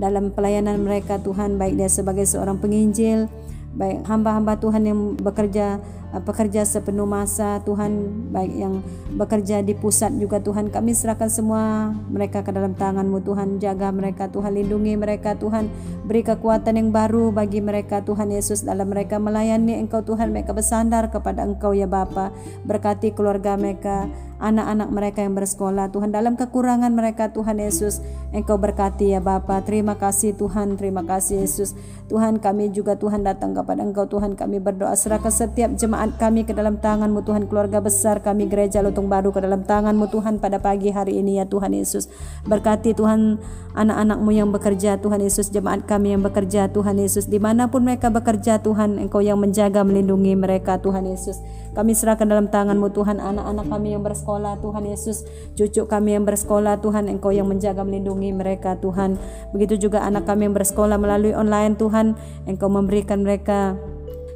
dalam 0.04 0.36
pelayanan 0.36 0.76
mereka 0.84 1.16
Tuhan 1.24 1.56
baik 1.56 1.80
dia 1.80 1.88
sebagai 1.88 2.28
seorang 2.28 2.60
penginjil 2.60 3.32
baik 3.78 4.10
hamba-hamba 4.10 4.58
Tuhan 4.58 4.84
yang 4.90 5.00
bekerja 5.22 5.78
uh, 6.10 6.22
pekerja 6.26 6.66
sepenuh 6.66 7.06
masa 7.06 7.62
Tuhan 7.62 8.10
baik 8.34 8.54
yang 8.58 8.82
bekerja 9.14 9.62
di 9.62 9.78
pusat 9.78 10.10
juga 10.18 10.42
Tuhan. 10.42 10.74
Kami 10.74 10.92
serahkan 10.98 11.30
semua 11.30 11.94
mereka 12.10 12.42
ke 12.42 12.50
dalam 12.50 12.74
tangan-Mu 12.74 13.22
Tuhan. 13.22 13.62
Jaga 13.62 13.94
mereka 13.94 14.28
Tuhan. 14.34 14.58
Lindungi 14.58 14.98
mereka 14.98 15.38
Tuhan 15.38 15.70
beri 16.08 16.24
kekuatan 16.24 16.80
yang 16.80 16.90
baru 16.96 17.36
bagi 17.36 17.60
mereka 17.60 18.00
Tuhan 18.00 18.32
Yesus 18.32 18.64
dalam 18.64 18.88
mereka 18.88 19.20
melayani 19.20 19.76
Engkau. 19.76 20.00
Tuhan 20.08 20.32
mereka 20.32 20.56
bersandar 20.56 21.12
kepada 21.12 21.44
Engkau 21.44 21.76
ya 21.76 21.84
Bapa. 21.84 22.32
Berkati 22.64 23.12
keluarga 23.12 23.60
mereka 23.60 24.08
anak-anak 24.40 24.88
mereka 24.94 25.20
yang 25.26 25.36
bersekolah. 25.36 25.90
Tuhan 25.90 26.14
dalam 26.14 26.38
kekurangan 26.38 26.94
mereka 26.94 27.34
Tuhan 27.34 27.58
Yesus 27.58 28.00
Engkau 28.32 28.56
berkati 28.56 29.12
ya 29.12 29.20
Bapa. 29.20 29.60
Terima 29.68 30.00
kasih 30.00 30.32
Tuhan. 30.38 30.80
Terima 30.80 31.04
kasih 31.04 31.44
Yesus. 31.44 31.76
Tuhan 32.08 32.40
kami 32.40 32.72
juga 32.72 32.96
Tuhan 32.96 33.28
datang 33.28 33.58
kepada 33.58 33.84
Engkau. 33.84 34.08
Tuhan 34.08 34.38
kami 34.38 34.62
berdoa. 34.62 34.94
Serahkan 34.94 35.34
setiap 35.34 35.74
jemaat 35.76 36.16
kami 36.22 36.48
ke 36.48 36.54
dalam 36.54 36.80
tanganmu 36.80 37.26
Tuhan. 37.28 37.50
Keluarga 37.50 37.82
besar 37.82 38.24
kami 38.24 38.48
gereja 38.48 38.80
Lutung 38.80 39.10
Baru 39.10 39.34
ke 39.34 39.44
dalam 39.44 39.68
tanganmu 39.68 40.08
Tuhan 40.08 40.40
pada 40.40 40.62
pagi 40.62 40.94
hari 40.94 41.20
ini 41.20 41.42
ya 41.42 41.50
Tuhan 41.50 41.76
Yesus. 41.76 42.08
Berkati 42.48 42.96
Tuhan 42.96 43.42
anak-anakmu 43.74 44.32
yang 44.32 44.54
bekerja 44.54 45.02
Tuhan 45.02 45.20
Yesus. 45.20 45.50
Jemaat 45.50 45.90
kami 45.90 45.97
yang 46.06 46.22
bekerja 46.22 46.70
Tuhan 46.70 47.02
Yesus 47.02 47.26
di 47.26 47.42
mana 47.42 47.72
pun 47.72 47.82
mereka 47.82 48.14
bekerja 48.14 48.62
Tuhan 48.62 49.02
Engkau 49.02 49.24
yang 49.24 49.42
menjaga 49.42 49.82
melindungi 49.82 50.38
mereka 50.38 50.78
Tuhan 50.78 51.10
Yesus 51.10 51.42
kami 51.78 51.94
serahkan 51.94 52.26
dalam 52.26 52.50
tanganmu 52.50 52.90
Tuhan 52.90 53.22
anak-anak 53.22 53.70
kami 53.70 53.94
yang 53.94 54.02
bersekolah 54.02 54.58
Tuhan 54.66 54.90
Yesus. 54.90 55.30
Cucu 55.54 55.86
kami 55.86 56.18
yang 56.18 56.26
bersekolah 56.26 56.82
Tuhan 56.82 57.06
Engkau 57.06 57.30
yang 57.30 57.46
menjaga 57.46 57.86
melindungi 57.86 58.34
mereka 58.34 58.82
Tuhan. 58.82 59.22
Begitu 59.54 59.86
juga 59.86 60.02
anak 60.02 60.26
kami 60.26 60.50
yang 60.50 60.58
bersekolah 60.58 60.98
melalui 60.98 61.38
online 61.38 61.78
Tuhan. 61.78 62.18
Engkau 62.50 62.66
memberikan 62.66 63.22
mereka 63.22 63.78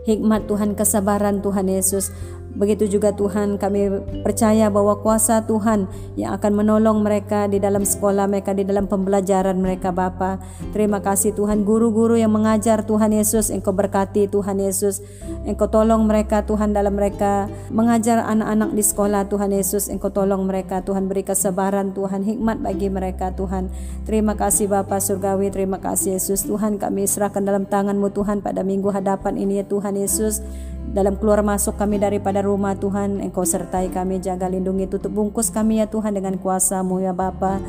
hikmat 0.06 0.46
Tuhan, 0.46 0.78
kesabaran 0.78 1.42
Tuhan 1.42 1.66
Yesus. 1.66 2.14
Begitu 2.52 3.00
juga 3.00 3.16
Tuhan 3.16 3.56
kami 3.56 4.04
percaya 4.28 4.68
bahwa 4.68 5.00
kuasa 5.00 5.48
Tuhan 5.48 5.88
yang 6.20 6.36
akan 6.36 6.52
menolong 6.52 7.00
mereka 7.00 7.48
di 7.48 7.64
dalam 7.64 7.88
sekolah 7.88 8.28
mereka 8.28 8.52
di 8.52 8.68
dalam 8.68 8.92
pembelajaran 8.92 9.56
mereka 9.56 9.96
Bapa. 9.96 10.38
Terima 10.76 11.00
kasih 11.00 11.32
Tuhan 11.32 11.64
guru-guru 11.64 12.20
yang 12.20 12.36
mengajar 12.36 12.84
Tuhan 12.84 13.16
Yesus 13.16 13.48
Engkau 13.50 13.72
berkati 13.72 14.28
Tuhan 14.28 14.60
Yesus. 14.60 15.00
Engkau 15.48 15.72
tolong 15.72 16.04
mereka 16.04 16.44
Tuhan 16.44 16.76
dalam 16.76 17.00
mereka 17.00 17.48
mengajar 17.72 18.20
anak-anak 18.28 18.76
di 18.76 18.84
sekolah 18.84 19.32
Tuhan 19.32 19.56
Yesus. 19.56 19.88
Engkau 19.88 20.12
tolong 20.12 20.44
mereka 20.44 20.84
Tuhan 20.84 21.08
beri 21.08 21.24
kesabaran 21.24 21.96
Tuhan 21.96 22.28
hikmat 22.28 22.60
bagi 22.60 22.92
mereka 22.92 23.32
Tuhan. 23.32 23.72
Terima 24.04 24.36
kasih 24.36 24.68
Bapa 24.68 25.00
surgawi, 25.00 25.56
terima 25.56 25.80
kasih 25.80 26.20
Yesus. 26.20 26.44
Tuhan 26.44 26.76
kami 26.76 27.08
serahkan 27.08 27.48
dalam 27.48 27.64
tanganmu 27.64 28.12
Tuhan 28.12 28.44
pada 28.44 28.60
minggu 28.62 28.92
hadapan 28.92 29.40
ini 29.40 29.64
ya 29.64 29.66
Tuhan 29.66 29.96
Yesus 29.96 30.44
dalam 30.92 31.16
keluar 31.16 31.40
masuk 31.40 31.80
kami 31.80 32.02
daripada 32.02 32.44
rumah 32.44 32.76
Tuhan 32.76 33.24
Engkau 33.24 33.48
sertai 33.48 33.88
kami 33.94 34.20
jaga 34.20 34.52
lindungi 34.52 34.92
tutup 34.92 35.16
bungkus 35.16 35.48
kami 35.54 35.80
ya 35.80 35.88
Tuhan 35.88 36.18
dengan 36.18 36.36
kuasamu 36.36 37.00
ya 37.00 37.16
Bapa. 37.16 37.64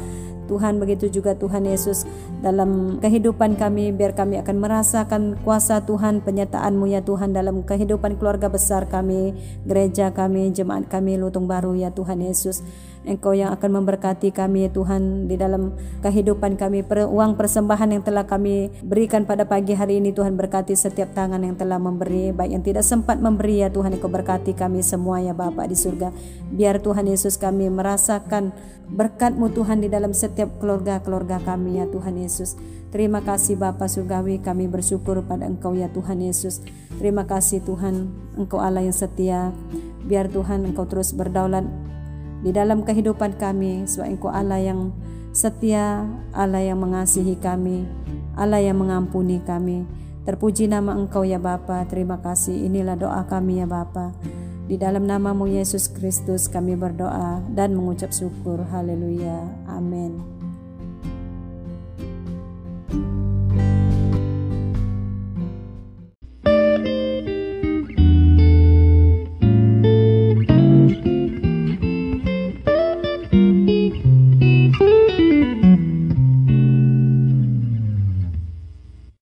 Tuhan 0.50 0.82
begitu 0.82 1.08
juga 1.08 1.32
Tuhan 1.38 1.64
Yesus 1.64 2.04
dalam 2.42 2.98
kehidupan 2.98 3.54
kami 3.56 3.94
biar 3.94 4.12
kami 4.12 4.36
akan 4.42 4.56
merasakan 4.58 5.22
kuasa 5.46 5.86
Tuhan 5.86 6.20
penyertaan-Mu 6.20 6.90
ya 6.90 7.00
Tuhan 7.00 7.32
dalam 7.32 7.62
kehidupan 7.62 8.18
keluarga 8.18 8.50
besar 8.50 8.90
kami 8.90 9.32
gereja 9.64 10.10
kami 10.10 10.50
jemaat 10.50 10.90
kami 10.90 11.16
lutung 11.16 11.46
baru 11.46 11.72
ya 11.78 11.94
Tuhan 11.94 12.20
Yesus 12.20 12.60
Engkau 13.02 13.34
yang 13.34 13.50
akan 13.50 13.82
memberkati 13.82 14.30
kami 14.30 14.66
ya 14.66 14.70
Tuhan 14.70 15.26
di 15.26 15.34
dalam 15.34 15.74
kehidupan 16.06 16.54
kami. 16.54 16.86
Uang 16.86 17.34
persembahan 17.34 17.98
yang 17.98 18.02
telah 18.06 18.22
kami 18.22 18.70
berikan 18.86 19.26
pada 19.26 19.42
pagi 19.42 19.74
hari 19.74 19.98
ini 19.98 20.14
Tuhan 20.14 20.38
berkati 20.38 20.78
setiap 20.78 21.10
tangan 21.10 21.42
yang 21.42 21.58
telah 21.58 21.82
memberi. 21.82 22.30
Baik 22.30 22.50
yang 22.54 22.62
tidak 22.62 22.86
sempat 22.86 23.18
memberi 23.18 23.66
ya 23.66 23.74
Tuhan 23.74 23.98
Engkau 23.98 24.06
berkati 24.06 24.54
kami 24.54 24.86
semua 24.86 25.18
ya 25.18 25.34
Bapa 25.34 25.66
di 25.66 25.74
surga. 25.74 26.14
Biar 26.54 26.78
Tuhan 26.78 27.10
Yesus 27.10 27.42
kami 27.42 27.66
merasakan 27.74 28.54
berkat-Mu 28.92 29.50
Tuhan 29.50 29.82
di 29.82 29.88
dalam 29.90 30.14
setiap 30.14 30.62
keluarga-keluarga 30.62 31.42
kami 31.42 31.82
ya 31.82 31.90
Tuhan 31.90 32.22
Yesus. 32.22 32.54
Terima 32.92 33.24
kasih 33.24 33.56
Bapa 33.56 33.88
Surgawi 33.88 34.38
kami 34.38 34.68
bersyukur 34.68 35.24
pada 35.26 35.48
Engkau 35.48 35.72
ya 35.74 35.90
Tuhan 35.90 36.22
Yesus. 36.22 36.60
Terima 37.00 37.26
kasih 37.26 37.64
Tuhan 37.66 38.14
Engkau 38.38 38.60
Allah 38.62 38.84
yang 38.84 38.94
setia. 38.94 39.50
Biar 40.04 40.28
Tuhan 40.28 40.70
Engkau 40.70 40.84
terus 40.84 41.16
berdaulat 41.16 41.64
di 42.42 42.50
dalam 42.50 42.82
kehidupan 42.82 43.38
kami 43.38 43.86
sebab 43.86 44.06
engkau 44.10 44.30
Allah 44.34 44.58
yang 44.58 44.90
setia 45.32 46.04
Allah 46.34 46.60
yang 46.60 46.82
mengasihi 46.82 47.38
kami 47.40 47.88
Allah 48.32 48.64
yang 48.64 48.80
mengampuni 48.80 49.44
kami. 49.44 49.84
Terpuji 50.22 50.70
nama 50.70 50.94
engkau 50.96 51.26
ya 51.26 51.36
Bapa. 51.36 51.84
Terima 51.90 52.22
kasih. 52.22 52.54
Inilah 52.70 52.96
doa 52.96 53.22
kami 53.26 53.60
ya 53.60 53.66
Bapa. 53.68 54.14
Di 54.70 54.78
dalam 54.78 55.04
namamu 55.04 55.50
Yesus 55.50 55.90
Kristus 55.90 56.48
kami 56.48 56.78
berdoa 56.78 57.42
dan 57.52 57.76
mengucap 57.76 58.14
syukur. 58.14 58.62
Haleluya. 58.70 59.42
Amin 59.68 60.41